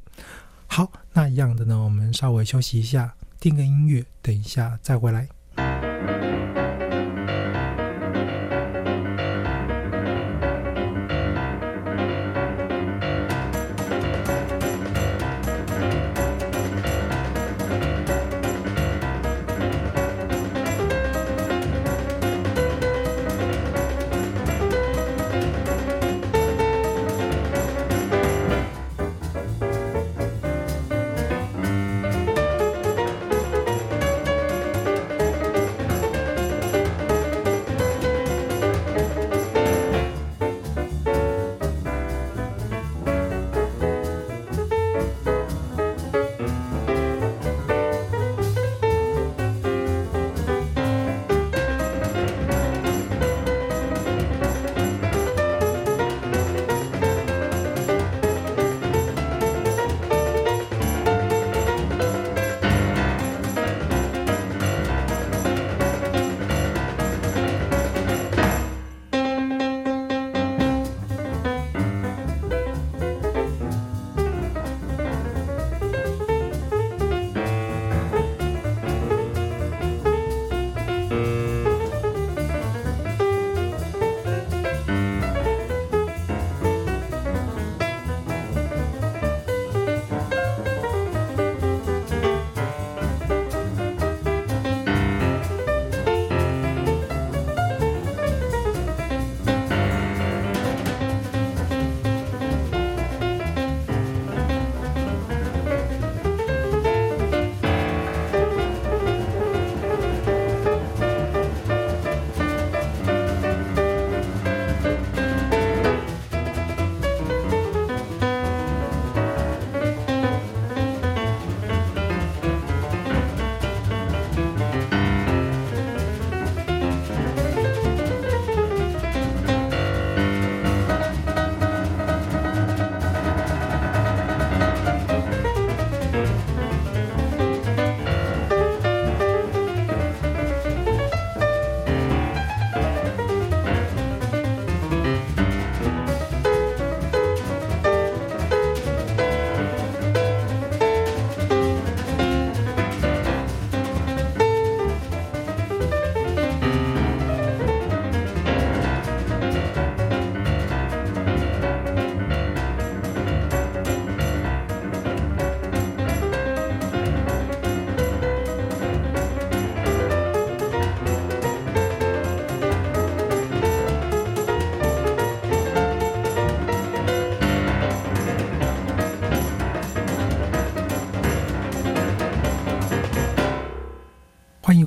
[0.65, 6.36] 好，那一样的呢，我们稍微休息一下，听个音乐，等一下再回来。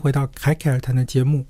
[0.01, 1.44] 回到凯凯尔谈的节目。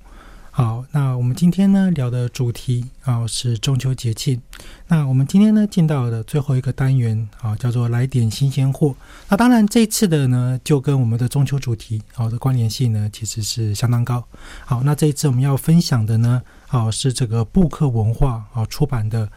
[0.53, 4.41] 好，那我们今天呢聊的主题啊是中秋节庆。
[4.89, 8.93] 那我们今天呢进到的最后一个单元啊叫做来点新鲜货。
[9.29, 14.21] 那当然这次的呢就跟我们的中秋主题好的关联性呢其实是相当高。
[14.65, 19.31] 好，那这一次我们要分享的呢啊是这个布克文化啊出版的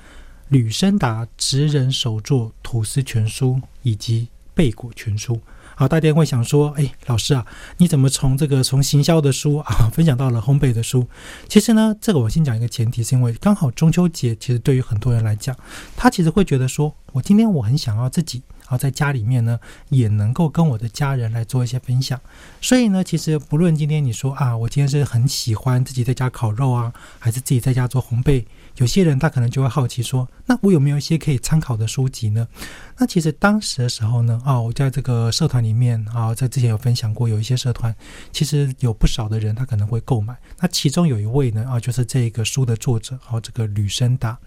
[0.49, 5.41] 吕生达职人手作吐司全书以及贝果全书。
[5.77, 7.45] 好，大家会想说，哎，老师啊，
[7.79, 11.07] 你怎么从这个从行销的书啊，分享到了烘焙的书？
[11.49, 15.57] 其实呢，这个我先讲一个前提，是因为刚好中秋节，其实对于很多人来讲，
[15.97, 19.59] 他其实会觉得说，我今天我很想要自己啊，在家里面呢，
[19.89, 22.21] 也能够跟我的家人来做一些分享。
[22.61, 28.45] 所以呢，其实不论今天你说啊，我今天是很喜欢自己在家烤肉啊，还是自己在家做烘焙，
[28.77, 32.47] 有些人他可能就会好奇说，那我有没有一些可以参考的书籍呢？
[32.99, 37.95] 那其实当时的时候呢，啊，我在这个社团里面啊，在之前有分享过，有一些社团
[38.33, 40.37] 其实有不少的人他可能会购买。
[40.59, 44.39] 那其中有一位呢，啊，就是这个书的作者，啊，这个吕生达。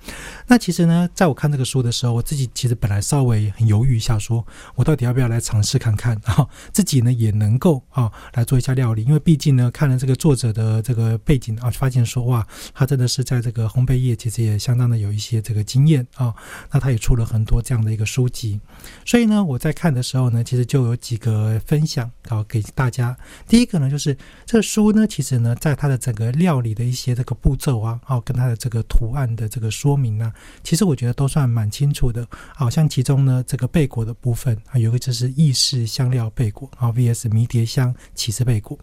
[0.46, 16.34] 那其实呢，在我看这个书的时候，我自己其实本来稍微很犹豫一下，说我到底要不要来尝试看看啊，自己呢也能够啊来做一下料理，因为毕竟呢看了这个作者的这个背景啊，发现说哇，他真的是在这个烘焙业其实也相当的有一些这个经验啊。
[16.72, 18.60] 那他也出了很多这样的一个书籍。
[19.06, 23.16] 所以呢，我在看的时候呢，其实就有几个分享好给大家。
[23.48, 32.28] 第一个呢，就是这书呢，其实呢，在它的整个料理的一些这个步骤啊，哦，跟它的这个图案的这个说明呢，其实我觉得都算蛮清楚的。
[32.56, 38.78] 好像其中呢，这个贝果的部分啊，有个就是意式香料贝果啊，VS 迷迭香起司贝果。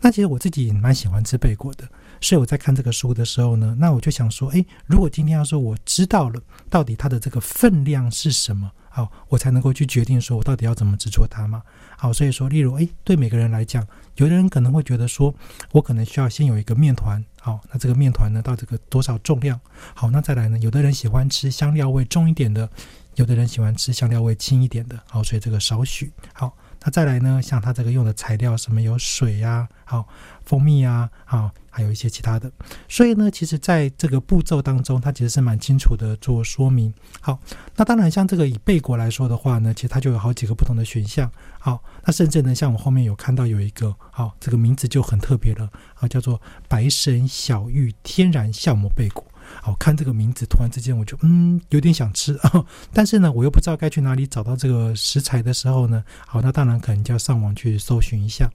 [0.00, 1.88] 那其实我自己蛮喜欢吃贝果的。
[2.20, 11.62] 所以我在看这个书的时候呢，那我就想说，诶，如果今天要说我知道了到底它的这个分量是什么，好，我才能够去决定说我到底要怎么制作它嘛。
[11.96, 15.34] 好，所以说，例如，诶，对每个人来讲，有的人可能会觉得说，
[15.72, 19.60] 我可能需要先有一个面团，好，那这个面团呢到这个多少重量，
[19.94, 22.68] 好，那再来呢，有的人喜欢吃香料味重一点的，
[23.16, 30.06] 有的人喜欢吃香料味轻一点的，好，所以这个少许，好，那再来呢，像它这个用的材料什么有水呀，好，
[30.44, 31.50] 蜂蜜啊，好。
[31.78, 32.50] 还有一些其他的，
[32.88, 36.92] 所以呢，其实在这个步骤当中，它其实是蛮清楚的做说明。
[37.20, 37.38] 好，
[37.76, 41.30] 那当然像这个以贝果来说的话呢，其实它就有好几个不同的选项。
[41.60, 49.24] 好，那甚至呢，像我后面有看到有一个，好，这个名字就很特别了，啊，叫做白神小玉天然酵母贝果。
[49.62, 58.50] 好看这个名字，突然之间我就嗯有点想吃啊， 但是呢，我又不知道该去哪里找到这个食材的时候呢，好，那当然可能就要上网去搜寻一下。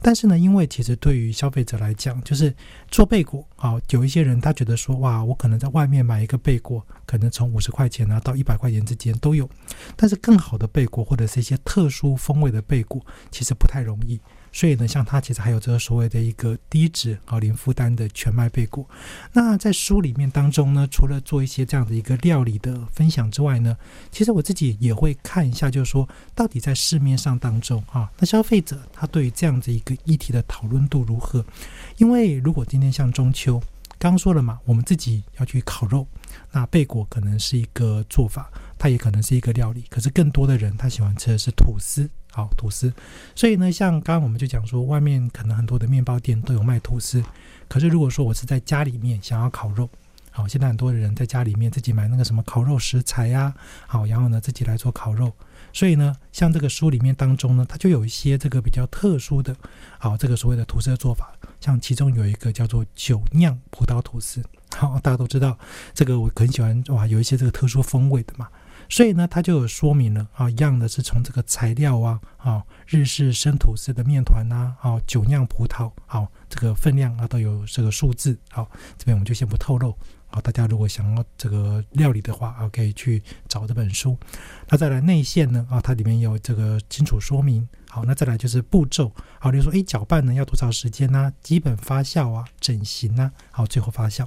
[0.00, 2.54] 但是呢，因为其实对于消费者来讲，就是
[2.90, 9.48] 做贝果啊，有一些人他觉得说，哇，我可能在外面买一个贝果，可能从五十块钱啊到一百块钱之间都有，
[9.96, 14.18] 但是更好的贝果或者是一些特殊风味的贝果，其实不太容易。
[14.58, 18.84] 所以呢，像它其实还有这个所谓的一个低脂啊零负担的全麦贝果。
[19.32, 23.76] 那在书里面当中呢，除了做一些这样的一个料理的分享之外呢，
[24.10, 31.46] 其实我自己也会看一下，就是说到底在市面上当中啊，那消费者他对于这样子一个议题的讨论度如何？
[31.98, 33.60] 因为如果今天像中秋，
[33.96, 36.04] 刚刚说了嘛，我们自己要去烤肉，
[36.50, 39.84] 那贝果可能是一个做法，它也可能是一个料理。
[39.90, 42.08] 可是更多的人他喜欢吃的是吐司。
[42.30, 42.92] 好吐司，
[43.34, 47.24] 所以呢，像刚刚我们就讲说，外面可能很多的面包店都有卖吐司，
[47.66, 49.88] 可是如果说我是在家里面想要烤肉，
[50.30, 53.52] 好，现在很多的人在家里面自己买那个什么烤肉食材呀，
[53.88, 55.32] 好，然后呢自己来做烤肉，
[55.72, 59.56] 所以呢，像这个书里面当中呢，它就有一些这个比较特殊的，
[59.98, 64.44] 好，这个所谓的吐司的做法，像其中有一个叫做酒酿葡萄吐司，
[64.76, 65.58] 好，大家都知道
[65.92, 68.48] 这个我很喜欢哇，有一些这个特殊风味的嘛。
[68.88, 79.96] 所以呢，它就有说明了啊，一样的是从这个材料啊，啊，日式生吐司的面团呐，啊，酒酿葡萄，好，这个分量啊都有这个数字，好，这边我们就先不透露，
[80.28, 84.16] 好，大家如果想要这个料理的话啊，可以去找这本书。
[84.68, 91.30] 那再来内馅呢，啊，它里面有这个清楚说明，好，那再来就是步骤，好，比如说，哎，搅拌呢要多少时间呢？
[91.42, 94.26] 基本发酵啊，整形啊，好，最后发酵。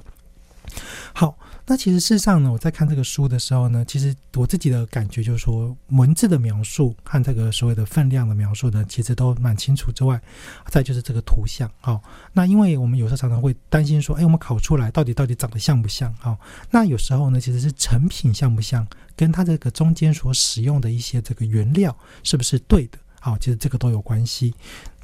[1.12, 10.20] 好，那其实事实上呢，我在看这个书的时候呢，其实我自己的感觉就是说，文字的描述和这个所谓的分量的描述呢，其实都蛮清楚之外，
[10.66, 11.70] 再就是这个图像。
[11.80, 12.02] 好，
[12.32, 16.12] 那因为我们有时候常常会担心说，哎，我们烤出来到底到底长得像不像？
[16.14, 16.36] 好，
[16.70, 22.98] 那有时候呢，其实是成品像不像，跟它这个中间所使用的一些这个原料是不是对的？
[23.24, 24.52] 好，其实这个都有关系。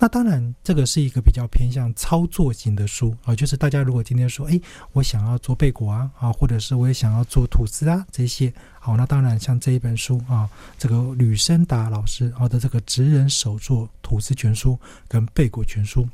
[0.00, 4.60] 那当然，这个是一个比较偏向操作型的书啊，就是大家如果今天说，哎，
[4.92, 16.08] 我想要做贝果啊，啊，或者是我也想要做吐司啊这些，好，那当然像这一本书啊，这个吕生达老师啊的这个职人手作吐司全书跟贝果全书。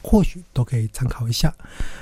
[0.00, 1.52] 或许都可以参考一下。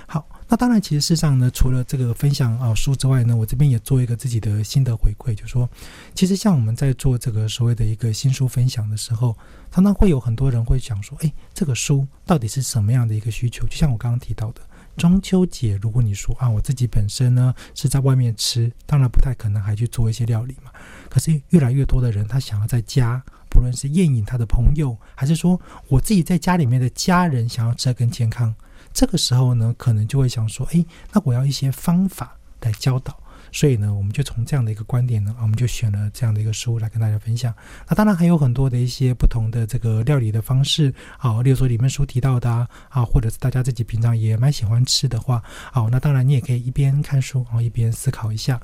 [0.07, 5.69] 好，那当然，其实事实上呢，除了这个分享啊书之外呢，我这边也做一个自己的心得回馈，就是说，
[6.15, 9.37] 其实像我们在做这个所谓的一个新书分享的时候，
[9.73, 13.67] 常常会有很多人会想说，哎，这个书到底是什么样的一个需求？
[13.67, 14.61] 就像我刚刚提到的。
[14.97, 20.71] 中秋节，如果你说啊，我自己本身呢是在外面吃，当然不太可能还去做一些料理嘛。
[21.11, 28.55] 可是越来越多的人，他想要在家，不论是宴饮他的朋友，还是说我自己在家里面的家人想要吃的更健康，
[28.97, 30.83] 这个时候呢，可能就会想说，哎，
[31.13, 33.15] 那我要一些方法来教导。
[33.53, 37.55] 所以呢，我们就从这样的一个观点呢，我们就选了这样的一个书来跟大家分享。
[37.87, 42.51] 那当然还有很多的一些不同的这个料理的方式，好，例如说里面书提到的
[42.89, 48.59] 啊，或者是大家自己平常也蛮喜欢吃的话，好，那当然你也可以一边看书，然后一边思考一下。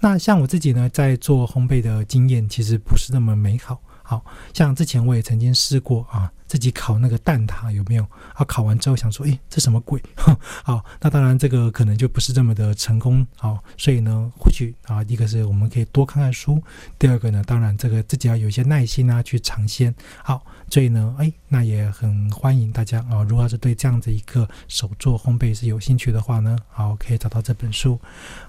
[0.00, 3.80] 那像我自己呢，在做烘焙的经验其实不是那么美好。
[4.08, 8.02] 好像之前我也曾经试过啊，自己烤那个蛋挞有没有？
[8.32, 10.02] 啊，烤完之后想说，诶，这什么鬼？
[10.64, 13.26] 好，那当然这个可能就不是这么的成功。
[13.36, 16.58] 好，所以呢，或许啊，一个是我们可以多看看书，
[16.98, 19.94] 第二个呢，当然这个自己要有一些耐心啊，去尝鲜。
[20.24, 28.00] 好，所以呢，诶，那也很欢迎大家啊，如果是对这样子一个手做烘焙是有兴趣的话呢，好，可以找到这本书。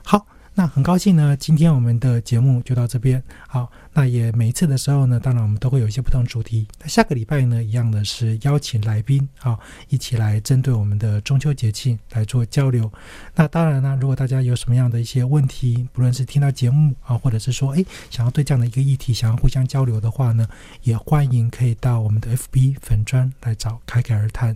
[0.05, 0.25] 好。
[0.59, 3.23] 那很高兴呢，今天我们的节目就到这边。
[3.47, 6.67] 好，那也每一次的时候呢，当然我们都会有一些不同主题。
[6.81, 9.57] 那下个礼拜呢，一样的是邀请来宾啊，
[9.87, 12.91] 一起来针对我们的中秋节庆来做交流。
[13.33, 20.45] 那当然呢，如果大家有什么样的一些问题，不论是听到节目啊，或者是说哎想要对这样的一个议题想要互相交流的话呢，
[20.83, 24.53] 也欢迎可以到我们的 FB 粉砖来找凯凯而谈。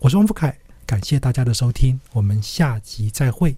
[0.00, 0.54] 我是汪福凯，
[0.84, 3.56] 感谢大家的收听，我们下集再会。